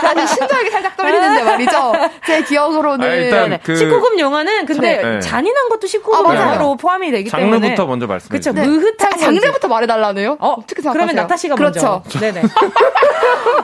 [0.01, 1.93] 사실 심장이 살짝 떨리는데 말이죠.
[2.27, 3.61] 제 기억으로는 아, 일단 네.
[3.63, 5.21] 그- 19금 영화는 근데 네.
[5.21, 6.41] 잔인한 것도 19금 아, 맞아요.
[6.41, 8.65] 영화로 포함이 되기 때문에 장르부터 먼저 말씀해 주세요.
[8.65, 10.37] 무흐한 자, 장르부터 말해 달라네요.
[10.41, 10.93] 어, 어떻게 생각하세요?
[10.93, 12.03] 그러면 낙타 씨가 그렇죠.
[12.05, 12.19] 먼저.
[12.21, 12.43] 네네.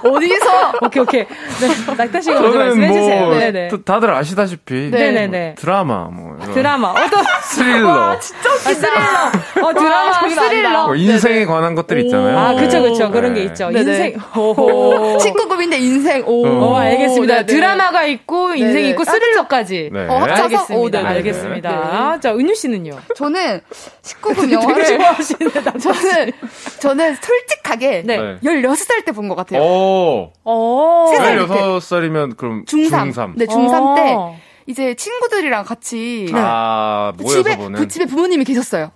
[0.03, 1.27] 어디서 오케이 오케이.
[1.27, 3.27] 네, 낙타 씨가 먼저 말씀해 주세요.
[3.27, 3.69] 뭐 네네.
[3.69, 4.89] 또 다들 아시다시피 네.
[4.91, 5.55] 뭐 네네.
[5.59, 9.67] 드라마 뭐 이런 드라마 어떤 스릴러 진짜 스릴러.
[9.69, 10.87] 어 드라마 스릴러.
[10.87, 12.39] 뭐 인생에 관한 것들 있잖아요.
[12.39, 13.47] 아 그쵸 그쵸 그런 게 네.
[13.47, 13.69] 있죠.
[13.71, 13.85] 네네.
[14.07, 14.21] 인생.
[14.37, 15.19] 오호.
[15.19, 16.47] 19금인데 인생, 오.
[16.47, 17.35] 어 알겠습니다.
[17.35, 17.47] 네네.
[17.47, 18.89] 드라마가 있고 인생이 네네.
[18.91, 19.91] 있고 스릴러까지.
[19.93, 20.07] 네.
[20.09, 20.43] 어, 합쳐서?
[20.45, 20.77] 알겠습니다.
[20.77, 21.09] 오, 네네.
[21.09, 22.21] 알겠습니다.
[22.21, 22.99] 자 은유 씨는요?
[23.17, 23.61] 저는
[24.03, 24.85] 19금 되게 영화를.
[25.23, 25.35] 씨.
[25.81, 26.33] 저는,
[26.81, 28.03] 저는 솔직하게.
[28.07, 28.17] 네.
[28.17, 28.39] 네.
[28.43, 29.63] 16살 때 본 것 같아요.
[29.63, 30.33] 오.
[30.45, 31.07] 어.
[31.11, 31.39] 세 살.
[31.39, 33.13] 16살이면 그럼 중3.
[33.13, 33.33] 중3.
[33.37, 34.13] 네, 중3 때.
[34.17, 34.37] 어.
[34.67, 36.31] 이제 친구들이랑 같이.
[36.33, 37.79] 아, 그 모여서 집에, 보는.
[37.81, 38.93] 그 집에 부모님이 계셨어요.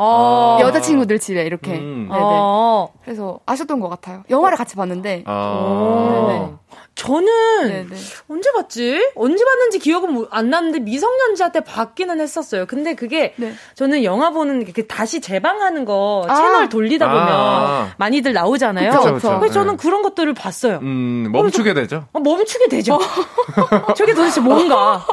[0.00, 0.58] 어.
[0.60, 1.72] 여자친구들 집에 이렇게.
[1.76, 2.08] 음.
[2.08, 2.20] 네네.
[2.22, 2.88] 어.
[3.02, 4.22] 그래서 아셨던 것 같아요.
[4.30, 5.24] 영화를 같이 봤는데.
[5.26, 6.56] 아.
[6.98, 7.96] 저는 네네.
[8.28, 9.10] 언제 봤지?
[9.14, 12.66] 언제 봤는지 기억은 뭐- 안 나는데 미성년자 때 봤기는 했었어요.
[12.66, 13.54] 근데 그게 네.
[13.76, 16.34] 저는 영화 보는 게 다시 재방하는 거 아.
[16.34, 17.88] 채널 돌리다 보면 아.
[17.98, 18.90] 많이들 나오잖아요.
[18.90, 19.38] 그쵸, 그쵸.
[19.38, 19.82] 그래서 저는 네.
[19.82, 20.80] 그런 것들을 봤어요.
[20.82, 22.06] 음, 멈추게 되죠.
[22.12, 22.98] 어, 멈추게 되죠.
[23.96, 25.06] 저게 도대체 뭔가.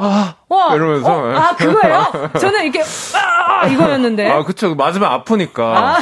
[0.50, 1.12] 와, 이러면서.
[1.14, 2.32] 어, 아, 그거예요?
[2.40, 2.82] 저는 이렇게,
[3.48, 4.30] 아, 이거였는데.
[4.32, 4.74] 아, 그쵸.
[4.74, 5.98] 맞으면 아프니까.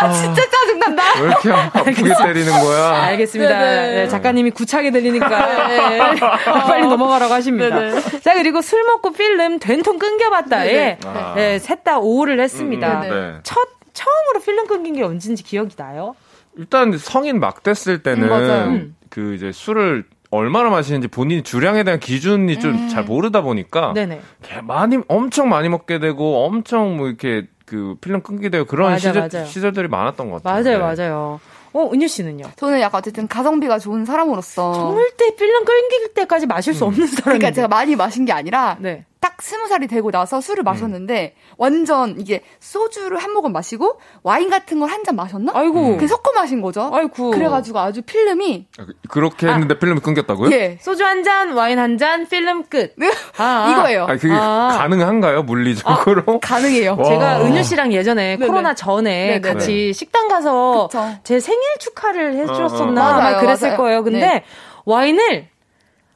[0.00, 1.02] 아, 진짜 짜증 난다.
[1.20, 3.02] 왜 이렇게 아프게 때리는 거야?
[3.04, 3.58] 알겠습니다.
[3.58, 3.94] 네네.
[3.94, 5.98] 네, 작가님이 구차게 들리니까 네,
[6.66, 7.78] 빨리 넘어가라고 하십니다.
[7.78, 8.00] 네네.
[8.20, 10.98] 자 그리고 술 먹고 필름 된통 끊겨봤다에 네네.
[11.06, 11.34] 아.
[11.36, 13.00] 네, 셋다 오를 했습니다.
[13.02, 13.38] 음, 네.
[13.42, 13.56] 첫
[13.92, 16.14] 처음으로 필름 끊긴 게 언제인지 기억이 나요?
[16.56, 18.68] 일단 성인 막 됐을 때는 음.
[18.68, 18.96] 음.
[19.10, 24.20] 그 이제 술을 얼마나 마시는지 본인 주량에 대한 기준이 좀잘 모르다 보니까 네네.
[24.42, 29.08] 개- 많이 엄청 많이 먹게 되고 엄청 뭐 이렇게 그 필름 끊기게 되고 그런 맞아,
[29.12, 29.46] 시절, 맞아요.
[29.46, 30.62] 시절들이 많았던 것 같아요.
[30.62, 31.02] 맞아요, 네.
[31.04, 31.40] 맞아요.
[31.72, 32.44] 어, 은유 씨는요?
[32.56, 34.72] 저는 약간 어쨌든 가성비가 좋은 사람으로서.
[34.94, 37.22] 절대 필름 끊길 때까지 마실 수 없는 사람인데.
[37.22, 39.04] 그러니까 제가 많이 마신 게 아니라 네.
[39.24, 44.78] 딱딱 스무 살이 되고 나서 술을 마셨는데 완전 이게 소주를 한 모금 마시고 와인 같은
[44.80, 45.52] 걸 한 잔 마셨나?
[45.54, 45.96] 아이고.
[45.98, 46.90] 그 섞어 마신 거죠.
[46.92, 47.30] 아이고.
[47.30, 48.66] 그래가지고 아주 필름이
[49.08, 50.50] 그렇게 했는데 필름이 끊겼다고요?
[50.52, 52.94] 예 소주 한 잔, 와인 한 잔, 필름 끝.
[53.38, 54.04] 아, 이거예요.
[54.06, 54.74] 아니, 그게 아.
[54.78, 55.42] 가능한가요?
[55.44, 56.38] 물리적으로?
[56.40, 56.96] 가능해요.
[56.98, 57.04] 와.
[57.04, 58.46] 제가 은유 씨랑 예전에 네네.
[58.46, 59.40] 코로나 전에 네네.
[59.40, 61.04] 같이 식당 가서 그쵸.
[61.24, 63.08] 제 생일 축하를 해주셨었나 어, 어.
[63.12, 63.76] 아마 맞아요, 그랬을 맞아요.
[63.78, 64.04] 거예요.
[64.04, 64.44] 근데 네.
[64.84, 65.48] 와인을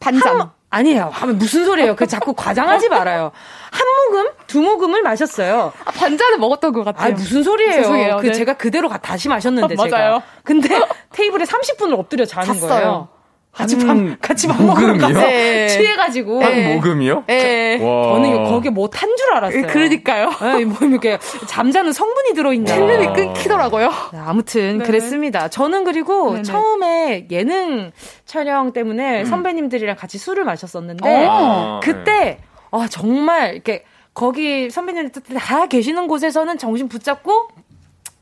[0.00, 0.40] 반잔.
[0.40, 1.08] 한, 아니에요.
[1.12, 1.96] 하면 무슨 소리예요?
[1.96, 3.30] 그 자꾸 과장하지 말아요.
[3.70, 5.72] 한 모금, 두 모금을 마셨어요.
[5.84, 7.12] 아, 반잔을 먹었던 것 같아요.
[7.12, 7.72] 아 무슨 소리예요?
[7.72, 8.16] 죄송해요.
[8.20, 8.32] 그 네.
[8.32, 9.96] 제가 그대로 가- 다시 마셨는데 제가.
[9.96, 10.22] 맞아요.
[10.44, 10.68] 근데
[11.12, 12.68] 테이블에 30분을 엎드려 자는 잤어요.
[12.68, 13.08] 거예요.
[13.52, 14.96] 같이 밥한 같이 밥 먹으러?
[14.98, 15.66] 가서 네.
[15.68, 16.42] 취해가지고.
[16.44, 16.74] 한 네.
[16.74, 17.24] 모금이요?
[17.28, 17.78] 예.
[17.82, 18.12] 와.
[18.14, 19.66] 저는 거기에 뭐 탄 줄 알았어요.
[19.66, 20.30] 그러니까요.
[20.60, 22.72] 예, 뭐 이렇게 잠자는 성분이 들어있나.
[22.74, 23.88] 필름이 끊기더라고요.
[24.12, 24.84] 네, 아무튼 네네.
[24.84, 25.48] 그랬습니다.
[25.48, 26.42] 저는 그리고 네네.
[26.44, 27.90] 처음에 예능
[28.26, 32.38] 촬영 때문에 선배님들이랑 같이 술을 마셨었는데 아, 그때
[32.70, 33.82] 아 정말 이렇게
[34.14, 37.48] 거기 선배님들 다 계시는 곳에서는 정신 붙잡고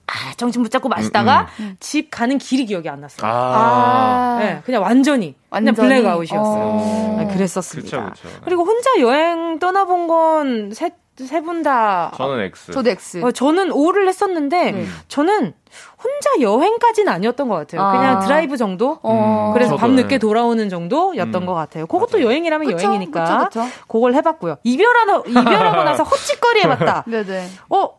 [0.09, 1.49] 아 정신 붙잡고 마시다가
[1.81, 3.29] 집 가는 길이 기억이 안 났어요.
[3.31, 4.37] 아.
[4.41, 5.89] 네, 그냥 완전히, 그냥 완전히?
[5.89, 6.65] 블랙아웃이었어요.
[6.65, 7.17] 어.
[7.19, 8.11] 네, 그랬었습니다.
[8.11, 8.51] 그쵸, 그쵸.
[8.51, 10.91] 리고 혼자 여행 떠나본 건세
[11.25, 12.13] 세분 다.
[12.17, 12.73] 저는 X.
[12.73, 13.23] 저도 X.
[13.25, 14.87] 어, 저는 O를 했었는데 네.
[15.09, 15.55] 저는
[16.03, 17.81] 혼자 여행까지는 아니었던 것 같아요.
[17.83, 17.93] 아.
[17.93, 18.99] 그냥 드라이브 정도.
[19.03, 19.51] 어.
[19.55, 20.19] 그래서 저도, 밤 늦게 네.
[20.19, 21.47] 돌아오는 정도였던 음.
[21.47, 21.87] 것 같아요.
[21.87, 23.75] 그것도 여행이라면 그쵸, 여행이니까 그쵸, 그쵸.
[23.89, 24.57] 그걸 해봤고요.
[24.63, 27.05] 이별하고 이별하고 나서 헛짓거리 해봤다.
[27.07, 27.49] 네네.
[27.71, 27.91] 어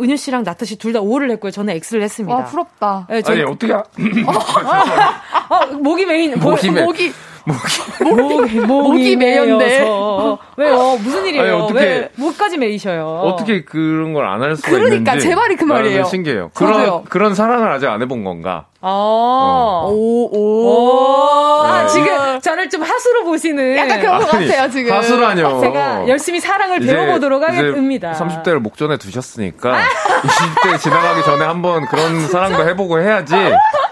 [0.00, 1.50] 은유 씨랑 낙타 씨 둘다 O를 했고요.
[1.52, 2.36] 저는 X를 했습니다.
[2.36, 3.06] 와 부럽다.
[3.08, 3.84] 네, 저- 아니, 어떻게, 하-
[5.48, 7.12] 어, 목이 메인 목이 메- 목이
[7.44, 8.60] 목이.
[8.60, 9.16] 목이 목이.
[9.16, 10.38] 메여서.
[10.56, 10.96] 왜요?
[11.02, 11.42] 무슨 일이에요?
[11.42, 13.06] 아니, 어떻게- 왜 목까지 메이셔요?
[13.24, 15.28] 어떻게 그런 걸 안 할 수가 그러니까, 있는지.
[15.28, 16.04] 제 말이 그 말이에요.
[16.04, 16.50] 신기해요.
[16.54, 16.74] 저도요.
[16.84, 18.66] 그런, 그런 사랑을 아직 안 해본 건가?
[18.80, 19.86] 아.
[19.88, 21.62] 오, 오.
[21.64, 21.88] 아, 네.
[21.88, 23.76] 지금 저를 좀 하수로 보시는.
[23.76, 24.92] 약간 그런 것 아니, 같아요 지금.
[24.92, 25.60] 하수라뇨.
[25.60, 28.12] 제가 열심히 사랑을 이제- 배워보도록 하겠습니다.
[28.12, 29.82] 30대를 목전에 두셨으니까
[30.22, 33.34] 20대 지나가기 전에 한번 그런 사랑도 해보고 해야지.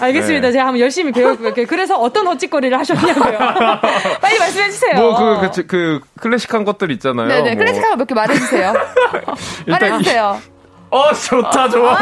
[0.00, 0.48] 알겠습니다.
[0.48, 0.52] 네.
[0.52, 1.66] 제가 한번 열심히 배워볼게요.
[1.66, 3.38] 그래서 어떤 헛짓거리를 하셨냐고요.
[4.20, 4.94] 빨리 말씀해주세요.
[4.94, 7.28] 뭐 그 그 그 클래식한 것들 있잖아요.
[7.28, 7.50] 네네.
[7.54, 7.58] 뭐.
[7.58, 8.72] 클래식한 거 몇 개 말해주세요.
[9.66, 10.40] 말해주세요.
[10.90, 11.94] 어 좋다 좋아.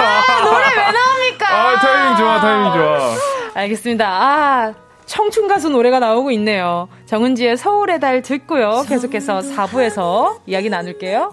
[0.45, 1.47] 노래 왜 나옵니까?
[1.51, 3.15] 아 타이밍 좋아 타이밍 좋아.
[3.55, 4.07] 알겠습니다.
[4.09, 4.73] 아.
[5.07, 6.87] 청춘 가수 노래가 나오고 있네요.
[7.07, 8.85] 정은지의 서울의 달 듣고요.
[8.87, 11.33] 계속해서 4부에서 이야기 나눌게요.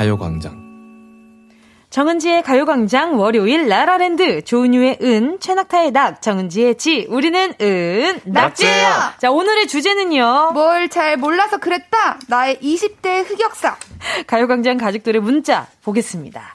[0.00, 0.58] 가요광장.
[1.90, 8.88] 정은지의 가요광장 월요일 라라랜드 조은유의 은 최낙타의 낙 정은지의 지 우리는 은 낙지예요.
[9.18, 10.52] 자 오늘의 주제는요.
[10.54, 12.18] 뭘 잘 몰라서 그랬다.
[12.28, 13.76] 나의 20대 흑역사.
[14.26, 16.54] 가요광장 가족들의 문자 보겠습니다.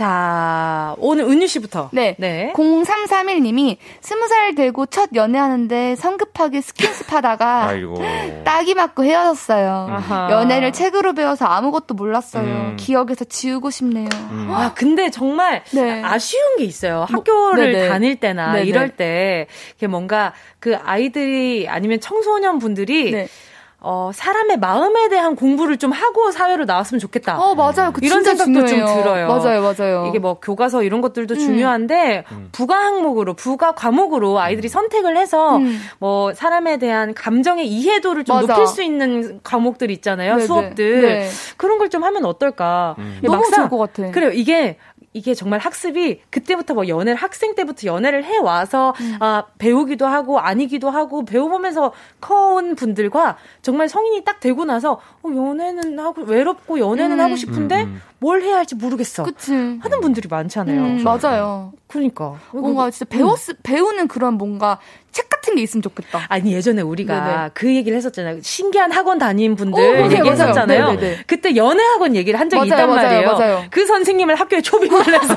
[0.00, 1.90] 자 오늘 은유 씨부터.
[1.92, 2.16] 네.
[2.18, 2.54] 네.
[2.56, 7.96] 0331님이 20살 되고 첫 연애하는데 성급하게 스킨십 하다가 아이고.
[8.44, 9.88] 딱이 맞고 헤어졌어요.
[9.90, 10.30] 아하.
[10.30, 12.44] 연애를 책으로 배워서 아무것도 몰랐어요.
[12.44, 12.76] 음.
[12.78, 14.08] 기억에서 지우고 싶네요.
[14.48, 16.02] 아, 근데 정말 네.
[16.02, 17.04] 아쉬운 게 있어요.
[17.06, 17.88] 학교를 네네.
[17.88, 18.64] 다닐 때나 네네.
[18.64, 23.28] 이럴 때, 이게 뭔가 그 아이들이 아니면 청소년 분들이 네.
[23.82, 27.38] 어, 사람의 마음에 대한 공부를 좀 하고 사회로 나왔으면 좋겠다.
[27.40, 27.92] 어, 맞아요.
[27.94, 28.86] 그 이런 진짜 생각도 중요해요.
[28.86, 29.28] 좀 들어요.
[29.28, 30.06] 맞아요, 맞아요.
[30.08, 31.38] 이게 뭐 교과서 이런 것들도 음.
[31.38, 35.80] 중요한데 부가 항목으로 부가 과목으로 아이들이 선택을 해서 음.
[35.98, 38.48] 뭐 사람에 대한 감정의 이해도를 좀 맞아.
[38.52, 40.46] 높일 수 있는 과목들 있잖아요 네네.
[40.46, 41.28] 수업들 네.
[41.56, 44.10] 그런 걸 좀 하면 어떨까 근데 너무 좋을 것 같아.
[44.12, 44.76] 그래요 이게
[45.12, 49.16] 이게 정말 학습이 그때부터 뭐 연애를 학생 때부터 연애를 해 와서 음.
[49.18, 55.98] 아 배우기도 하고 아니기도 하고 배워보면서 커온 분들과 정말 성인이 딱 되고 나서 어, 연애는
[55.98, 57.24] 하고 외롭고 연애는 음.
[57.24, 57.88] 하고 싶은데
[58.20, 59.52] 뭘 해야 할지 모르겠어 그치.
[59.52, 60.78] 하는 분들이 많잖아요.
[60.80, 61.72] 음, 맞아요.
[61.86, 64.78] 그러니까 뭔가 진짜 배웠, 배우는 그런 뭔가
[65.10, 66.20] 책 같은 게 있으면 좋겠다.
[66.28, 67.50] 아니 예전에 우리가 네네.
[67.54, 68.38] 그 얘기를 했었잖아요.
[68.42, 70.84] 신기한 학원 다닌 분들 어, 맞아요, 얘기했었잖아요.
[70.84, 71.16] 맞아요.
[71.26, 73.32] 그때 연애 학원 얘기를 한 적이 맞아요, 있단 맞아요, 말이에요.
[73.32, 73.64] 맞아요.
[73.70, 75.34] 그 선생님을 학교에 초빙을 해서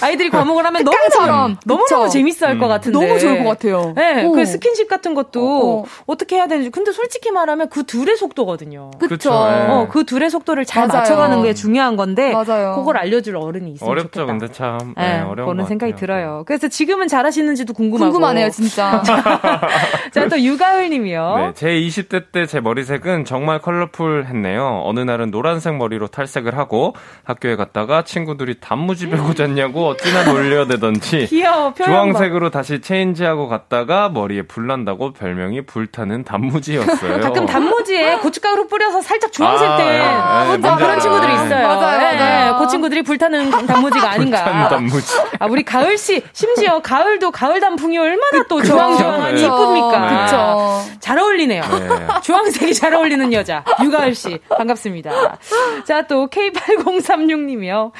[0.00, 1.56] 아이들이 과목을 하면 너무 특강처럼.
[1.66, 2.08] 너무 너무 그쵸?
[2.08, 3.92] 재밌어할 것 같은데 너무 좋을 것 같아요.
[3.96, 4.30] 네, 어.
[4.30, 5.84] 그 스킨십 같은 것도 어, 어.
[6.06, 6.70] 어, 떻게 해야 되는지.
[6.70, 8.92] 근데 솔직히 말하면 그 둘의 속도거든요.
[8.98, 9.08] 그쵸.
[9.08, 9.66] 그쵸, 예.
[9.70, 11.00] 어, 그 둘의 속도를 잘 맞아요.
[11.00, 12.74] 맞춰가는 게 중요 한 건데 맞아요.
[12.76, 14.26] 그걸 알려줄 어른이 있으면 어렵죠, 좋겠다.
[14.26, 14.94] 근데 참.
[14.96, 16.00] 네, 네, 어려운 거는 것 생각이 같아요.
[16.06, 16.42] 들어요.
[16.46, 18.12] 그래서 지금은 잘하시는지도 궁금하고.
[18.12, 19.02] 궁금하네요, 진짜.
[20.12, 21.34] 자, 또 유가을님이요.
[21.38, 24.82] 네, 제 20대 때 제 머리색은 정말 컬러풀했네요.
[24.84, 31.72] 어느 날은 노란색 머리로 탈색을 하고 학교에 갔다가 친구들이 단무지 베고 잤냐고 어찌나 놀려대던지 귀여워.
[31.74, 37.20] 주황색으로 다시 체인지하고 갔다가 머리에 불난다고 별명이 불타는 단무지였어요.
[37.20, 40.98] 가끔 단무지에 고춧가루 뿌려서 살짝 주황색 아, 된 네, 아, 뭔지 그런 알아요.
[41.00, 41.44] 친구들이 네.
[41.44, 41.68] 있어요.
[41.76, 42.56] 맞아요, 네, 맞아요.
[42.58, 44.44] 그 친구들이 불타는 단무지가 아닌가.
[44.44, 45.18] 불타는 단무지.
[45.38, 48.62] 아, 우리 가을 씨, 심지어 가을도 가을 단풍이 얼마나 또.
[48.62, 49.46] 주황주황하니 네.
[49.46, 50.24] 이쁩니까?
[50.24, 50.82] 그쵸.
[51.00, 51.62] 잘 어울리네요.
[51.62, 52.06] 네.
[52.22, 53.64] 주황색이 잘 어울리는 여자.
[53.82, 54.38] 유가을 씨.
[54.48, 55.38] 반갑습니다.
[55.84, 57.92] 자, 또 K8036님이요.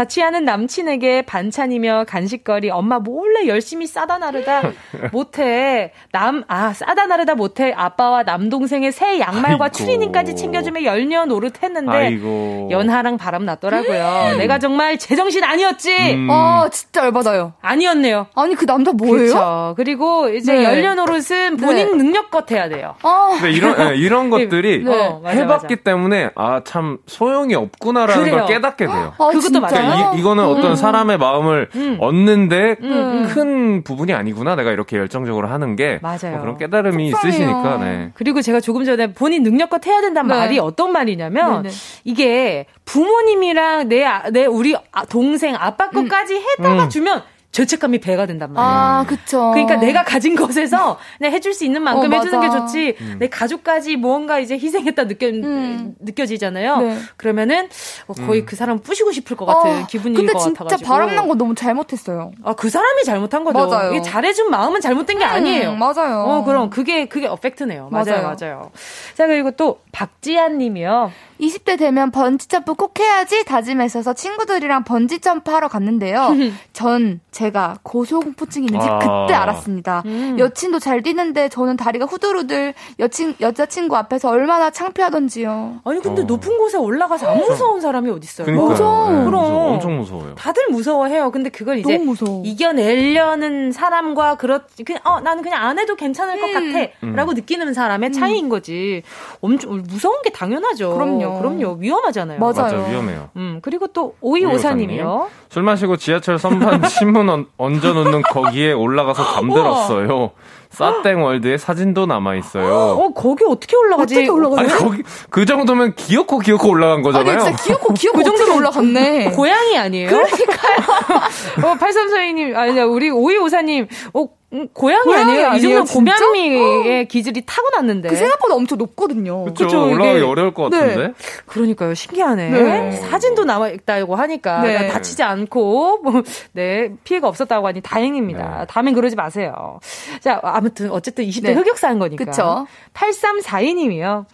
[0.00, 4.60] 자취하는 남친에게 반찬이며 간식거리 엄마 몰래 열심히 싸다 나르다
[5.10, 5.92] 못해.
[6.12, 7.72] 남, 아, 싸다 나르다 못해.
[7.74, 9.72] 아빠와 남동생의 새 양말과 아이고.
[9.74, 12.68] 추리닝까지 챙겨주며 열녀 노릇했는데 아이고.
[12.70, 14.36] 연하랑 바람 났더라고요.
[14.36, 15.96] 내가 정말 제정신 아니었지.
[16.12, 16.28] 음.
[16.30, 17.54] 아, 진짜 열받아요.
[17.62, 18.26] 아니었네요.
[18.34, 19.16] 아니, 그 남자 뭐예요?
[19.16, 19.74] 그렇죠.
[19.78, 20.64] 그리고 이제 네.
[20.64, 22.04] 열녀 노릇은 본인 네.
[22.04, 22.96] 능력껏 해야 돼요.
[23.02, 25.20] 아, 근데 이런 예, 이런 것들이 네.
[25.24, 25.76] 해봤기.
[25.76, 28.38] 때문에 아 참 소용이 없구나라는 그래요.
[28.38, 29.14] 걸 깨닫게 돼요.
[29.16, 29.60] 아, 그것도?
[29.60, 29.85] 맞아요.
[29.86, 31.96] 그러니까 이, 이거는 어떤 사람의 마음을 음.
[32.00, 33.26] 얻는데 음.
[33.28, 34.56] 큰 부분이 아니구나.
[34.56, 36.32] 내가 이렇게 열정적으로 하는 게 맞아요.
[36.32, 37.28] 뭐 그런 깨달음이 속상해요.
[37.34, 37.76] 있으시니까.
[37.78, 38.10] 네.
[38.14, 40.34] 그리고 제가 조금 전에 본인 능력껏 해야 된다는 네.
[40.36, 41.74] 말이 어떤 말이냐면 네네.
[42.04, 46.88] 이게 부모님이랑 내, 아- 내 우리 아- 동생 아빠 것까지 해다가 음.
[46.88, 47.22] 주면
[47.56, 48.70] 죄책감이 배가 된단 말이에요.
[48.70, 49.50] 아, 그쵸.
[49.52, 52.66] 그러니까 내가 가진 것에서 그냥 해줄 수 있는 만큼 어, 해주는 게 맞아.
[52.66, 53.16] 좋지 음.
[53.18, 55.94] 내 가족까지 무언가 이제 희생했다 느껴 음.
[56.00, 56.76] 느껴지잖아요.
[56.76, 56.98] 네.
[57.16, 57.70] 그러면은
[58.08, 58.46] 어, 거의 음.
[58.46, 60.86] 그 사람 뿌시고 싶을 것 같은 어, 기분인 근데 것 진짜 같아가지고.
[60.86, 62.32] 바람난 거 너무 잘못했어요.
[62.44, 63.66] 아, 그 사람이 잘못한 거죠.
[63.70, 63.90] 맞아요.
[63.92, 65.70] 이게 잘해준 마음은 잘못된 게 아니에요.
[65.70, 66.24] 음, 맞아요.
[66.26, 67.88] 어, 그럼 그게, 그게 어펙트네요.
[67.90, 68.36] 맞아요, 맞아요.
[68.38, 68.70] 맞아요.
[69.14, 71.10] 자, 그리고 또, 박지한 님이요.
[71.40, 76.30] 20대 되면 번지 점프 꼭 해야지 다짐했어서 친구들이랑 번지 점프 하러 갔는데요.
[76.72, 78.98] 전 제가 고소공포증 있는지 아.
[78.98, 80.02] 그때 알았습니다.
[80.06, 80.36] 음.
[80.38, 85.80] 여친도 잘 뛰는데 저는 다리가 후들후들 여친 여자친구 앞에서 얼마나 창피하던지요.
[85.84, 86.24] 아니, 근데 어.
[86.24, 88.46] 높은 곳에 올라가서 안 무서운 사람이 어딨어요?
[88.46, 88.68] 그러니까요.
[88.70, 89.10] 맞아.
[89.12, 89.42] 네, 그럼.
[89.42, 89.72] 무서워.
[89.72, 90.34] 엄청 무서워요.
[90.34, 91.30] 다들 무서워해요.
[91.30, 92.00] 근데 그걸 이제.
[92.44, 97.00] 이겨내려는 사람과 그렇 그냥 어 나는 그냥 안 해도 괜찮을 것 음.
[97.02, 99.02] 같아라고 느끼는 사람의 차이인 거지.
[99.40, 100.94] 엄청 무서운 게 당연하죠.
[100.94, 101.25] 그럼요.
[101.38, 101.76] 그럼요.
[101.80, 102.38] 위험하잖아요.
[102.38, 102.52] 맞아요.
[102.54, 103.30] 맞아 위험해요.
[103.36, 105.28] 음 그리고 또 오이오사님이요.
[105.48, 110.30] 술 마시고 지하철 선반 신문 얹- 얹어놓는 거기에 올라가서 잠들었어요.
[110.76, 112.66] 싸땡 월드에 사진도 남아 있어요.
[112.74, 114.16] 어 거기 어떻게 올라가지?
[114.16, 114.58] 어떻게 올라가요?
[114.60, 117.38] 아니 거기 그 정도면 기어코 기어코 올라간 아니 거잖아요.
[117.40, 119.30] 진짜 귀엽고 귀엽고 그 정도로 올라갔네.
[119.32, 120.08] 고양이 아니에요?
[120.10, 120.76] 그러니까요.
[121.64, 125.40] 어, 8342님, 아니, 우리 오이오사님, 어, 음, 고양이, 고양이 아니에요?
[125.40, 126.16] 이 아니에요, 정도면 진짜?
[126.18, 128.08] 고양이의 기질이 타고났는데.
[128.10, 129.44] 그 생각보다 엄청 높거든요.
[129.46, 130.78] 그쵸, 올라가기 이게- 어려울 것 네.
[130.78, 131.12] 같은데.
[131.46, 132.50] 그러니까요, 신기하네.
[132.50, 132.92] 네.
[132.92, 134.68] 사진도 남아 있다고 하니까, 네.
[134.74, 136.22] 그러니까 다치지 않고, 뭐,
[136.52, 138.58] 네, 피해가 없었다고 하니 다행입니다.
[138.60, 138.66] 네.
[138.68, 139.80] 다음엔 그러지 마세요.
[140.20, 141.52] 자, 아 무튼, 어쨌든 20대 네.
[141.54, 142.24] 흑역사인 거니까.
[142.24, 142.66] 그쵸.
[142.94, 144.26] 8342님이요.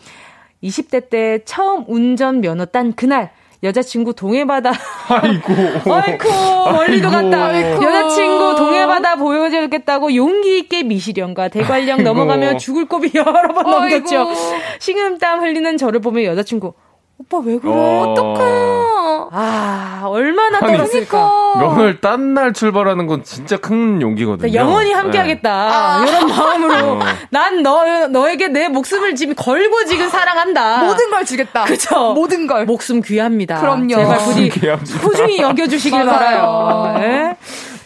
[0.63, 4.73] 20대 때 처음 운전 면허 딴 그날, 여자친구 동해바다
[5.09, 5.53] 아이고.
[5.93, 6.29] 아이고
[6.73, 7.11] 멀리도.
[7.11, 7.85] 갔다 아이고.
[7.85, 12.03] 여자친구 동해바다 보여주겠다고 용기 있게 미시령과 대관령 아이고.
[12.03, 13.71] 넘어가며 죽을 고비 여러 번.
[13.71, 14.31] 넘겼죠
[14.81, 16.75] 식은땀 흘리는 저를 보며 여자친구
[17.23, 18.05] 오빠 왜 그래 어.
[18.09, 19.29] 어떡해요.
[19.33, 24.53] 아 얼마나 떨었을까 면허를 딴날 출발하는 건 진짜 큰 용기거든요.
[24.53, 24.95] 영원히 네.
[24.95, 27.01] 함께하겠다 이런 마음으로 어.
[27.31, 31.65] 난 너 너에게 내 목숨을 지금 걸고 지금 사랑한다 모든 걸 주겠다.
[31.65, 32.65] 그쵸 모든 걸.
[32.65, 33.95] 목숨 귀합니다 그럼요.
[33.95, 34.51] 제발 부디.
[34.87, 36.05] 소중히 여겨주시길.
[36.05, 37.37] 바라요 네.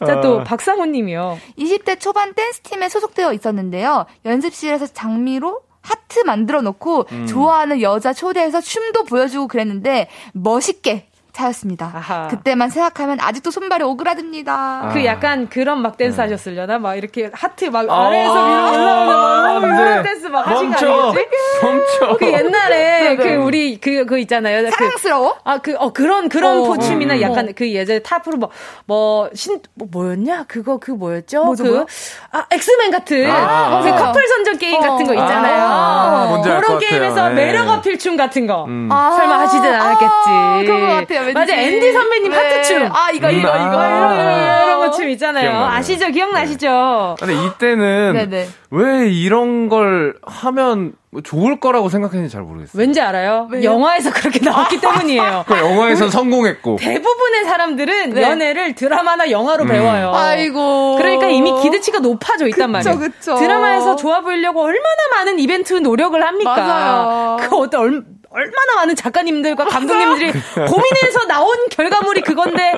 [0.07, 0.45] 자또 아.
[0.45, 4.07] 박상호님이요 20대 초반 댄스팀에 소속되어 있었는데요.
[4.25, 7.27] 연습실에서 장미로 하트 만들어 놓고 음.
[7.27, 11.93] 좋아하는 여자 초대해서 춤도 보여주고 그랬는데 멋있게 차였습니다.
[11.95, 12.29] 아하.
[12.29, 14.53] 그때만 생각하면 아직도 손발이 오그라듭니다.
[14.53, 14.91] 아.
[14.93, 16.79] 그 약간 그런 막 댄스 하셨으려나?
[16.79, 19.83] 막 이렇게 하트 막 아, 아래에서 위로 올라오는 돼.
[19.83, 21.03] 이런 댄스 막 하신 거 멈춰.
[21.09, 21.37] 아니겠지?
[21.63, 22.17] 멈춰.
[22.19, 23.17] 그 옛날에 네 네.
[23.17, 24.65] 그 우리 그, 그 있잖아요.
[24.65, 25.37] 그, 사랑스러워?
[25.45, 28.51] 아, 그, 어, 그런, 그런 어, 포춤이나 음, 약간 그 예전에 탑으로 뭐,
[28.87, 30.45] 뭐, 신, 뭐, 뭐였냐?
[30.49, 31.45] 그거, 그 뭐였죠?
[31.45, 31.87] 뭐죠, 그, 뭐요?
[32.33, 34.05] 아, 엑스맨 같은, 아, 그 맞아요.
[34.05, 34.81] 커플 선전 게임 어.
[34.81, 35.67] 같은 거 있잖아요.
[35.69, 36.79] 아, 그런.
[36.79, 37.35] 게임에서 네.
[37.35, 38.65] 매력 어필 춤 같은 거.
[38.65, 38.89] 음.
[38.91, 40.29] 아, 설마 하시진 않았겠지.
[40.29, 41.26] 아, 그런 것 같아요.
[41.27, 41.39] 왠지.
[41.39, 42.37] 맞아, 앤디 선배님 네.
[42.37, 42.89] 하트춤.
[42.93, 43.81] 아, 이거, 이거, 음, 이거.
[43.81, 44.15] 아.
[44.15, 45.51] 이런, 이런 거춤 있잖아요.
[45.51, 45.77] 기억나네요.
[45.77, 46.09] 아시죠?
[46.09, 47.17] 기억나시죠?
[47.19, 48.49] 근데 이때는 네네.
[48.71, 50.93] 왜 이런 걸 하면
[51.25, 52.79] 좋을 거라고 생각했는지 잘 모르겠어요.
[52.79, 53.49] 왠지 알아요?
[53.51, 53.63] 왜요?
[53.65, 55.45] 영화에서 그렇게 나왔기 때문이에요.
[55.47, 56.77] 그 영화에서 성공했고.
[56.77, 58.23] 대부분의 사람들은 네.
[58.23, 59.69] 연애를 드라마나 영화로 음.
[59.69, 60.13] 배워요.
[60.15, 60.97] 아이고.
[60.97, 62.99] 그러니까 이미 기대치가 높아져 있단 그쵸, 말이에요.
[62.99, 63.35] 그쵸.
[63.37, 64.85] 드라마에서 좋아 보이려고 얼마나
[65.17, 66.55] 많은 이벤트 노력을 합니까?
[66.55, 67.37] 맞아요.
[67.41, 68.05] 그 어떤
[68.37, 72.73] 얼, 얼마나 많은 작가님들과 감독님들이 고민해서 나온 결과물이 그건데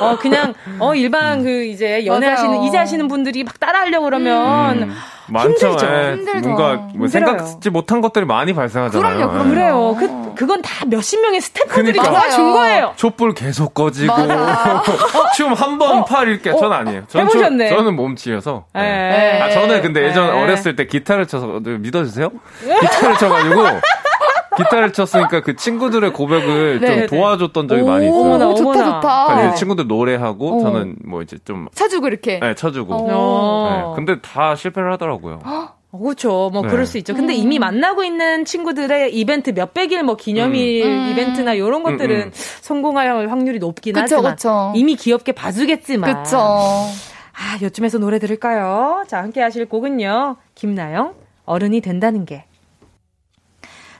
[0.00, 2.66] 어 그냥 어 일반 그 이제 연애하시는 맞아요.
[2.68, 4.96] 이제 하시는 분들이 막 따라하려고 그러면 음,
[5.28, 5.48] 많죠.
[5.70, 5.86] 힘들죠.
[5.86, 6.48] 예, 힘들죠.
[6.48, 7.08] 뭔가 뭐 힘들어요.
[7.38, 9.16] 생각지 못한 것들이 많이 발생하잖아요.
[9.30, 9.44] 그럼요.
[9.46, 9.50] 예.
[9.54, 9.96] 그래요.
[9.98, 12.04] 그 그건 다 몇십 명의 스태프들이 그러니까.
[12.10, 12.92] 도와준 거예요.
[12.96, 14.14] 촛불 계속 꺼지고.
[15.36, 17.02] 춤 한 번팔 이렇게 전 아니에요.
[17.08, 17.68] 전 춤- 해보셨네.
[17.70, 18.64] 저는 몸치여서.
[18.76, 18.80] 예.
[18.80, 19.40] 예.
[19.42, 20.40] 아 저는 근데 예전 예.
[20.42, 22.30] 어렸을 때 기타를 쳐서 믿어주세요.
[22.80, 23.54] 기타를 쳐가지고
[24.56, 27.06] 기타를 쳤으니까 그 친구들의 고백을 네, 좀 네.
[27.06, 28.20] 도와줬던 적이 많이 있어요.
[28.20, 29.00] 어머나, 오, 좋다, 어머나.
[29.00, 29.26] 좋다.
[29.26, 30.60] 그러니까 친구들 노래하고 어.
[30.60, 32.40] 저는 뭐 이제 좀 쳐주고 이렇게.
[32.40, 32.94] 네, 쳐주고.
[32.94, 33.70] 어.
[33.70, 35.40] 네, 근데 다 실패를 하더라고요.
[35.44, 36.50] 어, 그렇죠.
[36.52, 36.68] 뭐 네.
[36.68, 37.14] 그럴 수 있죠.
[37.14, 41.08] 근데 이미 만나고 있는 친구들의 이벤트 몇백일 뭐 기념일 음.
[41.10, 42.30] 이벤트나 이런 것들은 음, 음.
[42.32, 44.72] 성공할 확률이 높긴 그쵸, 하지만 그쵸.
[44.74, 46.38] 이미 귀엽게 봐주겠지만 그쵸.
[46.38, 49.04] 아, 요쯤에서 노래 들을까요?
[49.08, 50.36] 자, 함께 하실 곡은요.
[50.54, 51.14] 김나영,
[51.46, 52.44] 어른이 된다는 게.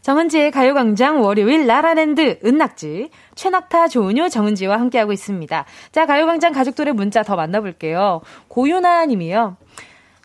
[0.03, 5.65] 정은지의 가요광장 월요일 라라랜드 은낙지 최낙타 조은유 정은지와 함께하고 있습니다.
[5.93, 8.23] 자 가요광장 가족들의 문자 더 만나볼게요.
[8.49, 9.57] 고윤아 님이요.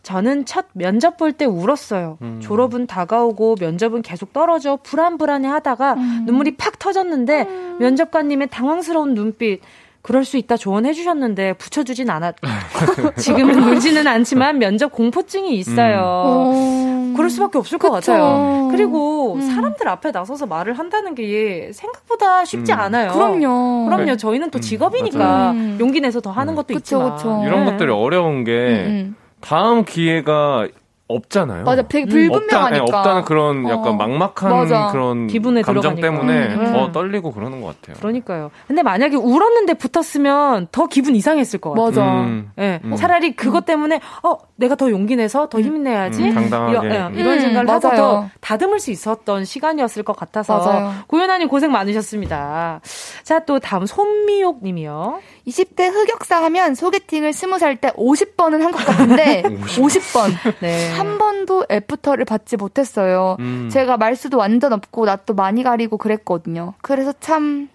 [0.02, 2.18] 저는 첫 면접 볼 때 울었어요.
[2.40, 5.94] 졸업은 다가오고 면접은 계속 떨어져 불안불안해 하다가
[6.26, 7.44] 눈물이 팍 터졌는데
[7.80, 9.60] 면접관님의 당황스러운 눈빛
[10.06, 12.36] 그럴 수 있다 조언해 주셨는데 붙여주진 않았.
[13.18, 16.52] 지금은 울지는 않지만 면접 공포증이 있어요.
[16.54, 17.14] 음.
[17.16, 18.12] 그럴 수밖에 없을 것 그쵸.
[18.12, 18.68] 같아요.
[18.70, 19.40] 그리고 음.
[19.40, 22.78] 사람들 앞에 나서서 말을 한다는 게 생각보다 쉽지 음.
[22.78, 23.10] 않아요.
[23.10, 23.86] 그럼요.
[23.86, 24.04] 그럼요.
[24.04, 24.16] 네.
[24.16, 25.50] 저희는 또 음, 직업이니까.
[25.50, 25.76] 음.
[25.80, 27.16] 용기 내서 더 하는 것도 그쵸, 있지만.
[27.16, 27.42] 그쵸.
[27.44, 27.72] 이런 네.
[27.72, 29.16] 것들이 어려운 게 음, 음.
[29.40, 30.68] 다음 기회가
[31.08, 31.64] 없잖아요.
[31.64, 32.08] 맞아, 되게 음.
[32.08, 32.82] 불분명하니까.
[32.82, 33.92] 없다, 네, 없다는 그런 약간 어.
[33.92, 34.88] 막막한 맞아.
[34.90, 36.26] 그런 기분에 감정 들어가니까.
[36.26, 36.72] 때문에 음.
[36.72, 36.92] 더 음.
[36.92, 37.96] 떨리고 그러는 것 같아요.
[38.00, 38.50] 그러니까요.
[38.66, 41.86] 근데 만약에 울었는데 붙었으면 더 기분 이상했을 것 같아요.
[41.86, 42.20] 맞아.
[42.22, 42.96] 음, 예, 음.
[42.96, 46.76] 차라리 그것 때문에 어 내가 더 용기 내서 더 힘내야지 음, 당당하게.
[46.88, 47.96] 이런, 예, 이런 음, 생각을 하고 맞아요.
[48.00, 50.92] 더 다듬을 수 있었던 시간이었을 것 같아서 맞아요.
[51.06, 52.80] 고현아님 고생 많으셨습니다.
[53.22, 55.20] 자 또 다음 손미옥님이요.
[55.46, 59.42] 20대 흑역사 하면 소개팅을 20살 때 50번은 한 것 같은데
[59.78, 60.30] 50번.
[60.60, 60.95] 네.
[60.98, 63.36] 한 번도 애프터를 받지 못했어요.
[63.40, 63.68] 음.
[63.72, 66.74] 제가 말수도 완전 없고 낯도 많이 가리고 그랬거든요.
[66.82, 67.68] 그래서 참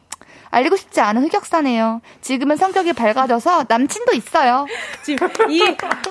[0.51, 2.01] 알리고 싶지 않은 흑역사네요.
[2.19, 4.67] 지금은 성격이 밝아져서 남친도 있어요.
[5.01, 5.59] 지금 이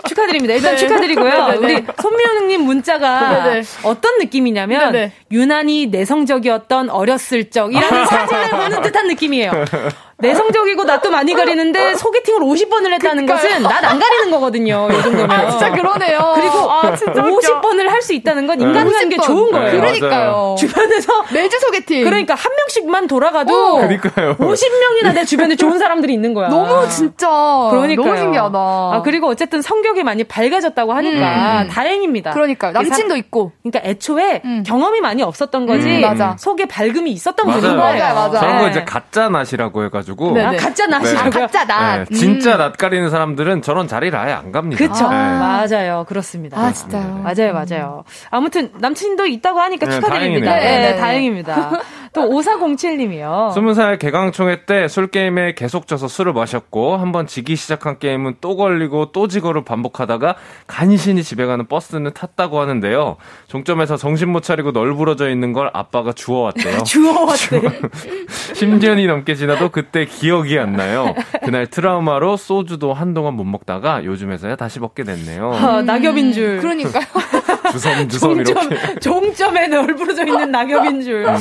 [0.08, 0.54] 축하드립니다.
[0.54, 0.76] 일단 네.
[0.78, 1.46] 축하드리고요.
[1.46, 1.56] 네네.
[1.58, 3.62] 우리 손미호님 문자가 네네.
[3.84, 5.12] 어떤 느낌이냐면 네네.
[5.30, 9.52] 유난히 내성적이었던 어렸을 적이라는 사진을 보는 듯한 느낌이에요.
[10.20, 14.88] 내성적이고 낯도 많이 가리는데 소개팅을 50번을 했다는 것은 낯안 가리는 거거든요.
[14.90, 15.30] 이 정도면.
[15.30, 16.32] 아, 진짜 그러네요.
[16.36, 17.60] 그리고 아, 진짜 웃겨.
[17.60, 19.22] 50번을 할 수 있다는 건 인간이라는 게 50번.
[19.26, 19.72] 좋은 거예요.
[19.72, 20.56] 네, 그러니까요.
[20.58, 22.02] 주변에서 매주 소개팅.
[22.04, 23.76] 그러니까 한 명씩만 돌아가도 어.
[23.76, 24.36] 그러니까요.
[24.38, 26.48] 50명이나 내 주변에 좋은 사람들이 있는 거야.
[26.48, 27.28] 너무 진짜
[27.70, 28.06] 그러니까요.
[28.06, 28.58] 너무 신기하다.
[28.58, 31.68] 아, 그리고 어쨌든 성격이 많이 밝아졌다고 하니까 음.
[31.68, 32.30] 다행입니다.
[32.30, 32.72] 그러니까요.
[32.72, 33.52] 남친도 있고.
[33.62, 34.62] 그러니까 애초에 음.
[34.66, 35.96] 경험이 많이 없었던 거지.
[35.96, 36.36] 음, 맞아.
[36.38, 37.60] 속에 밝음이 있었던 맞아요.
[37.60, 37.98] 분인 거예요.
[37.98, 38.32] 맞아요, 맞아요.
[38.40, 38.70] 저런 거 네.
[38.70, 41.30] 이제 가짜 낫이라고 해가지고 네, 아, 가짜 낫이라고요?
[41.30, 41.40] 네.
[41.40, 41.98] 가짜 나.
[41.98, 44.84] 네, 진짜 낯 가리는 사람들은 저런 자리를 아예 안 갑니다.
[44.86, 45.08] 그쵸.
[45.08, 45.14] 네.
[45.16, 46.04] 맞아요.
[46.08, 46.58] 그렇습니다.
[46.60, 47.22] 아, 진짜요.
[47.24, 48.04] 맞아요, 맞아요.
[48.30, 50.50] 아무튼 남친도 있다고 하니까 네, 축하드립니다.
[50.50, 50.78] 다행이네요.
[50.78, 50.96] 네, 네, 네.
[50.98, 51.70] 다행입니다.
[52.12, 53.52] 또 5407님이요.
[53.52, 58.36] 스무 살 개강총회 때 술 게임에 계속 져서 술을 마셨고 한 번 지기 시작한 게임은
[58.40, 60.36] 또 걸리고 또 지고를 반복하다가
[60.68, 63.16] 간신히 집에 가는 버스는 탔다고 하는데요.
[63.48, 66.82] 종점에서 정신 못 차리고 널브러져 있는 걸 아빠가 주워왔대요.
[66.84, 67.60] 주워왔대.
[68.54, 71.14] 10년이 넘게 지나도 그때 기억이 안 나요.
[71.44, 75.48] 그날 트라우마로 소주도 한동안 못 먹다가 요즘에서야 다시 먹게 됐네요.
[75.48, 76.60] 어, 낙엽인 줄.
[76.60, 77.04] 그러니까요.
[77.72, 79.00] 주섬주섬 종점, 이렇게.
[79.00, 81.26] 종점에 널브러져 있는 낙엽인 줄.
[81.26, 81.36] 음.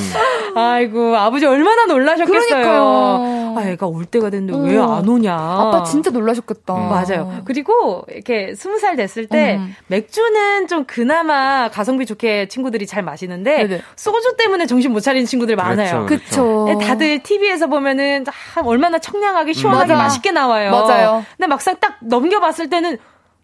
[0.55, 2.49] 아이고, 아버지 얼마나 놀라셨겠어요.
[2.49, 3.38] 그러니까요.
[3.57, 4.95] 아, 애가 올 때가 됐는데 왜 어.
[4.95, 5.33] 안 오냐.
[5.33, 6.73] 아빠 진짜 놀라셨겠다.
[6.75, 6.89] 음.
[6.89, 7.41] 맞아요.
[7.45, 9.75] 그리고 이렇게 스무 살 됐을 때 음.
[9.87, 13.81] 맥주는 좀 그나마 가성비 좋게 친구들이 잘 마시는데 네네.
[13.95, 16.05] 소주 때문에 정신 못 차리는 친구들 많아요.
[16.05, 16.25] 그렇죠.
[16.25, 16.65] 그쵸.
[16.67, 20.03] 네, 다들 TV에서 보면은 아, 얼마나 청량하게 시원하게 맞아.
[20.03, 20.71] 맛있게 나와요.
[20.71, 21.25] 맞아요.
[21.37, 22.97] 근데 막상 딱 넘겨봤을 때는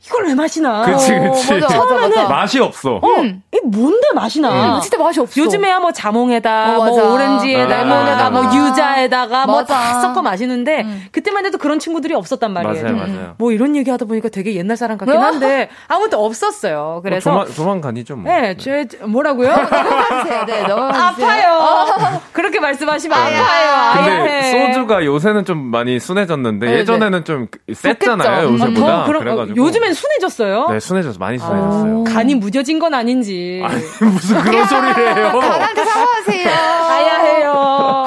[0.06, 0.84] 이걸 왜 마시나?
[0.84, 1.54] 그치, 어, 그치.
[1.54, 2.28] 맞아, 맞아, 맞아.
[2.28, 3.00] 맛이 없어.
[3.02, 3.42] 어, 음.
[3.52, 4.50] 이 뭔데 맛이나?
[4.76, 5.42] 아, 진짜 맛이 없어.
[5.42, 7.14] 요즘에야 뭐 자몽에다, 어, 뭐.
[7.14, 8.44] 오렌지에다, 아, 레몬에다, 뭐.
[8.56, 10.02] 유자에다가 뭐 다.
[10.02, 11.06] 섞어 마시는데 음.
[11.12, 12.84] 그때만 해도 그런 친구들이 없었단 말이에요.
[12.84, 13.36] 맞아요, 맞아요.
[13.40, 17.02] 뭐 이런 얘기 하다 보니까 되게 옛날 사람 같긴 한데 아무튼 없었어요.
[17.04, 18.32] 그래서 뭐 조만, 조만간이죠, 뭐.
[18.32, 19.50] 네, 제 뭐라고요?
[19.58, 20.46] 넘어가주세요.
[20.46, 21.48] 네, 넘어가주세요.
[21.50, 22.22] 아파요.
[22.32, 23.96] 그렇게 말씀하시면 아파요.
[23.96, 24.68] 근데 아야해.
[24.72, 28.50] 소주가 요새는 좀 많이 순해졌는데 네, 예전에는 좀 셌잖아요.
[28.54, 28.76] 요새보다.
[28.76, 29.62] 더 그런 그래가지고.
[29.64, 30.68] 어, 요즘엔 순해졌어요.
[30.70, 31.18] 네, 순해졌어.
[31.20, 32.04] 많이 순해졌어요.
[32.04, 33.62] 간이 무뎌진 건 아닌지.
[34.02, 35.32] 무슨 그런 소리를 해요.
[35.40, 36.50] 간한테 사과하세요.
[36.50, 38.06] 아야해요.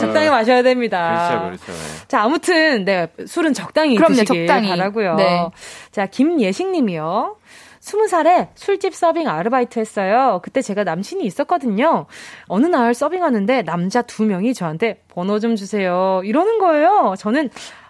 [0.00, 1.40] 적당히 마셔야 됩니다.
[1.48, 1.72] 그렇죠, 그렇죠.
[1.72, 2.06] 네.
[2.08, 4.68] 자, 아무튼, 네, 술은 적당히 그럼요, 드시길 적당히.
[4.70, 5.14] 바라고요.
[5.16, 5.46] 네.
[5.90, 7.36] 자, 김예식 님이요.
[7.80, 10.40] 스무 살에 술집 서빙 아르바이트 했어요.
[10.42, 12.06] 그때 제가 남친이 있었거든요.
[12.48, 16.20] 어느 날 서빙하는데 남자 두 명이 저한테 번호 좀 주세요.
[16.24, 17.14] 이러는 거예요.
[17.18, 17.48] 저는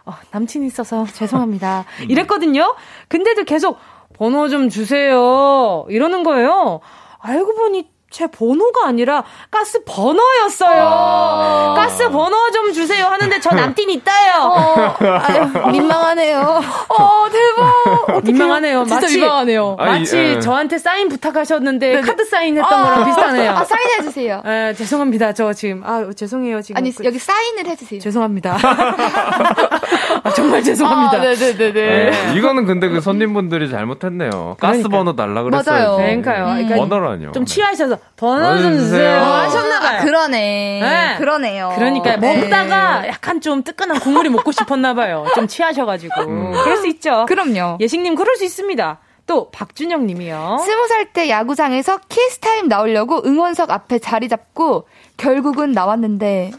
[0.08, 1.84] 어, 남친이 있어서 죄송합니다.
[2.08, 2.74] 이랬거든요.
[3.08, 3.78] 근데도 계속
[4.14, 5.84] 번호 좀 주세요.
[5.90, 6.80] 이러는 거예요.
[7.18, 11.74] 알고 보니 제 번호가 아니라 가스 버너였어요.
[11.76, 14.94] 가스 버너 좀 주세요 하는데 저 남친 있다요.
[14.98, 16.62] 아유, 민망하네요.
[16.88, 18.24] 어, 대박.
[18.24, 18.84] 민망하네요.
[18.86, 19.76] 진짜 마치, 민망하네요.
[19.76, 20.40] 마치 아니, 예.
[20.40, 22.00] 저한테 사인 부탁하셨는데 네네.
[22.00, 23.50] 카드 사인했던 거랑 비슷하네요.
[23.52, 24.42] 아, 사인해 주세요.
[24.46, 25.34] 예, 죄송합니다.
[25.34, 26.62] 저 지금, 아, 죄송해요.
[26.62, 26.78] 지금.
[26.78, 28.00] 아니, 그- 여기 사인을 해주세요.
[28.00, 28.56] 죄송합니다.
[30.24, 31.16] 아, 정말 죄송합니다.
[31.18, 31.72] 아, 네네네네.
[31.72, 34.56] 네, 이거는 근데 그 손님분들이 잘못했네요.
[34.58, 34.88] 가스 그러니까요.
[34.90, 35.74] 번호 달라 그랬어요.
[35.78, 35.96] 맞아요.
[35.96, 36.44] 그러니까요.
[36.46, 37.32] 그러니까 번호라뇨.
[37.32, 38.80] 좀 취하셔서 번호 좀 주세요.
[38.80, 39.18] 주세요.
[39.18, 39.98] 어, 하셨나봐요.
[39.98, 40.80] 아, 그러네.
[40.82, 41.14] 네.
[41.18, 41.72] 그러네요.
[41.76, 42.40] 그러니까 네.
[42.40, 45.26] 먹다가 약간 좀 뜨끈한 국물이 먹고 싶었나 봐요.
[45.34, 46.14] 좀 취하셔가지고.
[46.26, 47.26] 그럴 수 있죠.
[47.26, 47.78] 그럼요.
[47.80, 48.98] 예식님 그럴 수 있습니다.
[49.26, 50.58] 또 박준영 님이요.
[50.64, 54.86] 스무 살 때 야구장에서 kiss time 나오려고 응원석 앞에 자리 잡고
[55.16, 56.52] 결국은 나왔는데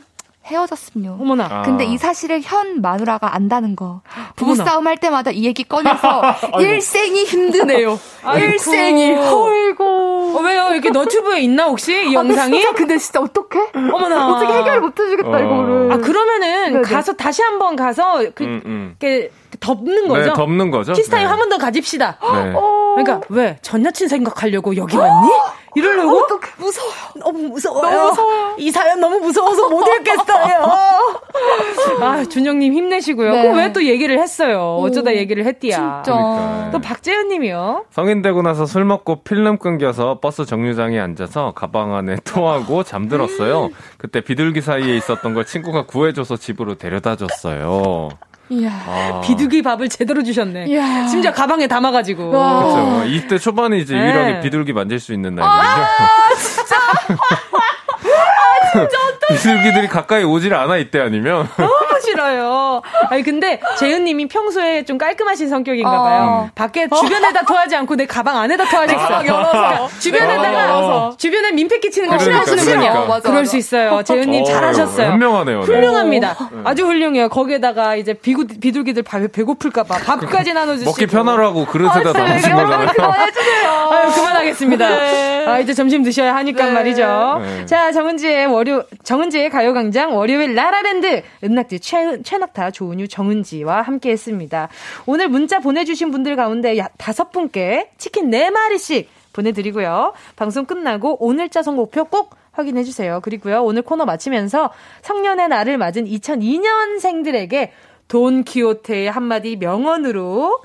[0.50, 1.18] 헤어졌음요.
[1.22, 1.48] 어머나.
[1.50, 1.62] 아.
[1.62, 4.02] 근데 이 사실을 현 마누라가 안다는 거.
[4.36, 6.22] 부부싸움 할 때마다 이 얘기 꺼내서
[6.60, 8.00] 일생이 힘드네요.
[8.36, 9.14] 일생이.
[9.16, 9.84] 어이고.
[10.38, 10.70] 어, 왜요?
[10.72, 12.60] 이렇게 너튜브에 있나 혹시 이 아, 영상이?
[12.60, 13.72] 진짜 근데 진짜 어떡해?
[13.76, 14.30] 어머나.
[14.36, 15.40] 어떻게 해결 못 해주겠다 어.
[15.40, 15.92] 이거를.
[15.92, 16.82] 아 그러면은 네네.
[16.82, 18.96] 가서 다시 한번 가서 그, 음, 음.
[19.00, 20.22] 이렇게 덮는 거죠.
[20.26, 20.94] 네, 덮는 거죠.
[20.94, 21.30] kiss time 네.
[21.30, 22.18] 한번 더 가집시다.
[22.22, 22.54] 네.
[22.96, 25.30] 그러니까 왜 전 여친 생각하려고 여기 왔니?
[25.76, 26.18] 이러려고?
[26.18, 26.90] 어떡해 무서워.
[27.16, 27.92] 너무 무서워요.
[27.92, 28.56] 너무 무서워요.
[28.58, 30.66] 이 사연 너무 무서워서 못 읽겠어요.
[32.02, 33.32] 아, 준영님 힘내시고요.
[33.32, 33.42] 네.
[33.44, 34.78] 그럼 왜 또 얘기를 했어요?
[34.82, 36.02] 어쩌다 얘기를 했디야.
[36.04, 36.18] 진짜.
[36.18, 36.70] 그러니까.
[36.72, 37.86] 또 박재현 님이요.
[37.92, 43.70] 성인 되고 나서 술 먹고 필름 끊겨서 버스 정류장에 앉아서 가방 안에 토하고 잠들었어요.
[44.00, 48.10] 그때 비둘기 사이에 있었던 걸 친구가 구해줘서 집으로 데려다 줬어요.
[48.50, 48.70] 이야.
[48.72, 49.22] 아.
[49.24, 50.66] 비둘기 밥을 제대로 주셨네.
[50.68, 51.08] 이야.
[51.08, 52.30] 심지어 가방에 담아가지고.
[52.32, 52.60] 와.
[52.64, 53.06] 그렇죠.
[53.06, 54.02] 이때 초반에 이제 네.
[54.02, 55.86] 유일하게 비둘기 만질 수 있는 날이거든요.
[59.30, 61.48] 비둘기들이 가까이 오질 않아 이때 아니면
[62.00, 62.82] 너무 싫어요.
[63.10, 66.04] 아니 근데 재은님이 평소에 좀 깔끔하신 성격인가 어.
[66.04, 66.50] 봐요.
[66.56, 68.98] 밖에 주변에다 토하지 않고 내 가방 안에다 토하셨어요.
[69.08, 69.90] 가방 열어서.
[70.00, 71.14] 주변에다가 어.
[71.18, 72.90] 주변에 민폐 끼치는 거 그러니까, 싫어하시는군요.
[72.92, 73.14] 그러니까.
[73.14, 73.46] 맞아, 그럴.
[73.50, 74.04] 수 있어요.
[74.04, 75.12] 재은님 어, 잘하셨어요.
[75.12, 75.60] 현명하네요.
[75.62, 75.66] 네.
[75.66, 76.36] 훌륭합니다.
[76.66, 77.30] 아주 훌륭해요.
[77.30, 80.92] 거기에다가 이제 비구, 비둘기들 밥, 배고플까봐 밥까지 나눠주시고.
[80.92, 82.88] 먹기 편하라고 그릇에다 담으신 거잖아요.
[82.90, 83.70] 그만해주세요.
[83.92, 84.88] 아유, 그만하겠습니다.
[85.48, 86.72] 아, 이제 점심 드셔야 하니까 네.
[86.72, 87.42] 말이죠.
[87.42, 87.66] 네.
[87.66, 94.70] 자, 정은지의 월요, 정은지의 가요광장 월요일 라라랜드 은낙지 최, 최낙타 조은유 정은지와 함께 했습니다.
[95.08, 100.14] 오늘 문자 보내주신 분들 가운데 야- 다섯 분께 치킨 네마리씩 보내드리고요.
[100.36, 103.22] 방송 끝나고 오늘자 선곡표 꼭 확인해주세요.
[103.22, 104.70] 그리고요, 오늘 코너 마치면서
[105.02, 107.70] 성년의 날을 맞은 2002년생들에게
[108.08, 110.60] 돈 키호테의 한마디 명언으로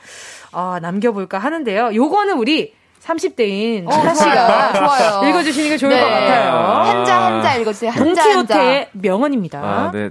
[0.52, 1.94] 어, 남겨볼까 하는데요.
[1.94, 5.10] 요거는 우리 30대인 어, 찬아 씨가 좋아요.
[5.20, 5.28] 좋아요.
[5.30, 6.00] 읽어주시는 게 좋을 네.
[6.00, 6.52] 것 같아요.
[6.52, 7.90] 한자 한자 읽어주세요.
[7.92, 8.32] 한자 한자.
[8.54, 9.58] 돈키호테의 명언입니다.
[9.60, 10.10] 아, 네.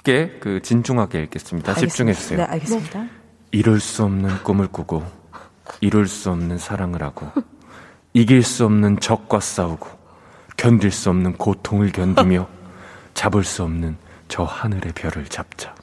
[0.00, 1.74] 깊게 그 진중하게 읽겠습니다.
[1.74, 2.38] 집중해 주세요.
[2.38, 3.06] 네, 알겠습니다.
[3.52, 5.04] 이룰 수 없는 꿈을 꾸고
[5.80, 7.30] 이룰 수 없는 사랑을 하고
[8.12, 9.88] 이길 수 없는 적과 싸우고
[10.56, 12.48] 견딜 수 없는 고통을 견디며
[13.14, 13.96] 잡을 수 없는
[14.28, 15.74] 저 하늘의 별을 잡자.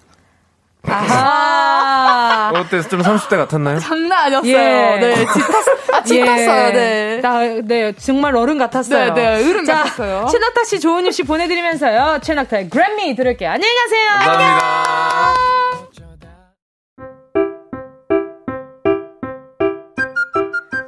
[0.90, 2.82] 아, 어때?
[2.82, 3.80] 좀 30대 같았나요?
[3.80, 4.52] 장난 아니었어요.
[4.52, 4.98] 예.
[5.00, 7.20] 네, 집 탔, 아, 집 탔어요, 네.
[7.22, 9.14] 나, 네, 정말 어른 같았어요.
[9.14, 10.28] 네, 네, 어른 자, 같았어요.
[10.32, 12.20] 최낙타 씨, 조은유 씨 보내드리면서요.
[12.22, 13.50] 최낙타의 그래미 들을게요.
[13.50, 14.10] 안녕히 가세요.
[14.20, 15.36] 감사합니다.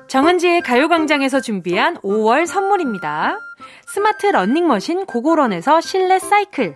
[0.07, 3.37] 정은지의 가요광장에서 준비한 5월 선물입니다.
[3.93, 6.75] 스마트 러닝머신 고고런에서 실내 사이클,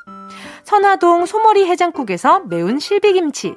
[0.63, 3.55] 선화동 소머리 해장국에서 매운 실비김치,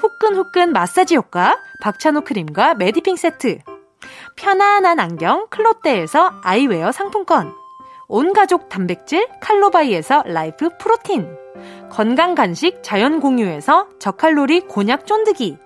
[0.00, 3.58] 후끈후끈 마사지 효과 박찬호 크림과 메디핑 세트,
[4.36, 7.52] 편안한 안경 클로떼에서 아이웨어 상품권,
[8.08, 11.36] 온가족 단백질 칼로바이에서 라이프 프로틴,
[11.90, 15.56] 건강 간식 자연 공유에서 저칼로리 곤약 쫀득이,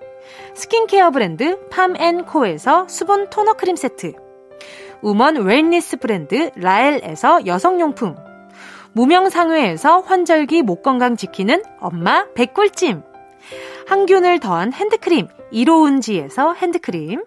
[0.54, 4.12] 스킨케어 브랜드 팜앤코에서 수분 토너 크림 세트,
[5.00, 8.27] woman wellness 브랜드 라엘에서 여성용품,
[8.98, 13.04] 무명상회에서 환절기 목 건강 지키는 엄마 백꿀찜,
[13.86, 17.22] 항균을 더한 핸드크림 이로운지에서 핸드크림,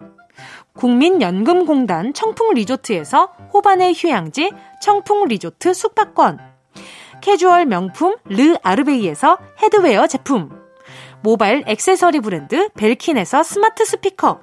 [0.74, 4.52] 국민연금공단 청풍리조트에서 호반의 휴양지
[4.82, 6.40] 청풍리조트 숙박권.
[7.22, 10.50] 캐주얼 명품 르 아르베이에서 headwear 제품.
[11.22, 14.40] 모바일 액세서리 브랜드 벨킨에서 스마트 스피커.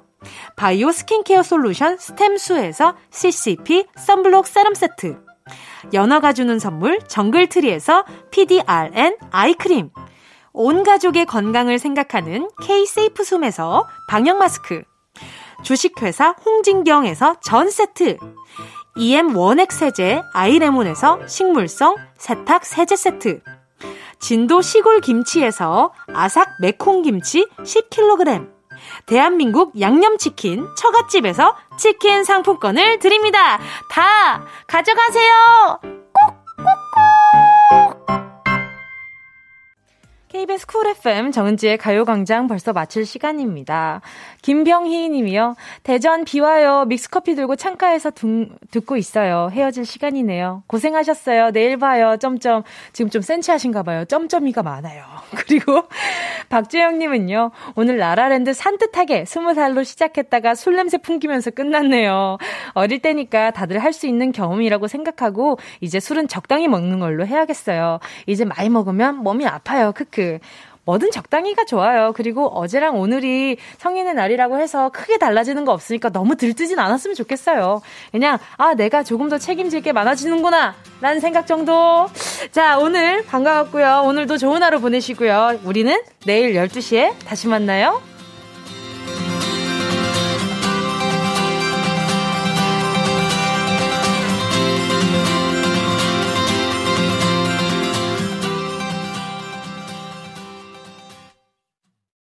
[0.56, 5.29] 바이오 스킨케어 솔루션 스템수에서 CCP 썬블록 세럼 세트
[5.92, 9.90] 연어가 주는 선물 정글트리에서 PDRN 아이크림.
[10.52, 14.82] 온 가족의 건강을 생각하는 K-세이프 숨에서 방역 마스크.
[15.62, 18.16] 주식회사 홍진경에서 전 세트.
[18.96, 23.40] EM 원액 세제 아이레몬에서 식물성 세탁 세제 세트.
[24.18, 28.59] 진도 시골 김치에서 아삭 매콩 김치 10kg
[29.06, 33.58] 대한민국 양념치킨 처갓집에서 치킨 상품권을 드립니다.
[33.90, 35.80] 다 가져가세요.
[40.30, 44.00] KBS 쿨 FM 정은지의 가요광장 벌써 마칠 시간입니다.
[44.42, 45.56] 김병희 님이요.
[45.82, 46.84] 대전 비와요.
[46.86, 49.48] 믹스커피 들고 창가에서 둥- 듣고 있어요.
[49.50, 50.62] 헤어질 시간이네요.
[50.68, 51.50] 고생하셨어요.
[51.50, 52.16] 내일 봐요.
[52.20, 52.62] 점점.
[52.92, 54.04] 지금 좀 센치하신가 봐요.
[54.04, 55.02] 점점이가 많아요.
[55.34, 55.82] 그리고
[56.48, 57.50] 박재영 님은요.
[57.74, 62.38] 오늘 라라랜드 산뜻하게 스무 살로 시작했다가 술 냄새 풍기면서 끝났네요.
[62.74, 67.98] 어릴 때니까 다들 할 수 있는 경험이라고 생각하고 이제 술은 적당히 먹는 걸로 해야겠어요.
[68.28, 69.90] 이제 많이 먹으면 몸이 아파요.
[69.92, 70.38] 크 크.
[70.84, 72.12] 뭐든 적당히가 좋아요.
[72.14, 77.80] 그리고 어제랑 오늘이 성인의 날이라고 해서 크게 달라지는 거 없으니까 너무 들뜨진 않았으면 좋겠어요.
[78.10, 80.74] 그냥, 아, 내가 조금 더 책임질 게 많아지는구나.
[81.00, 82.08] 라는 생각 정도.
[82.50, 84.02] 자, 오늘 반가웠고요.
[84.06, 85.60] 오늘도 좋은 하루 보내시고요.
[85.64, 88.09] 우리는 내일 12시에 다시 만나요.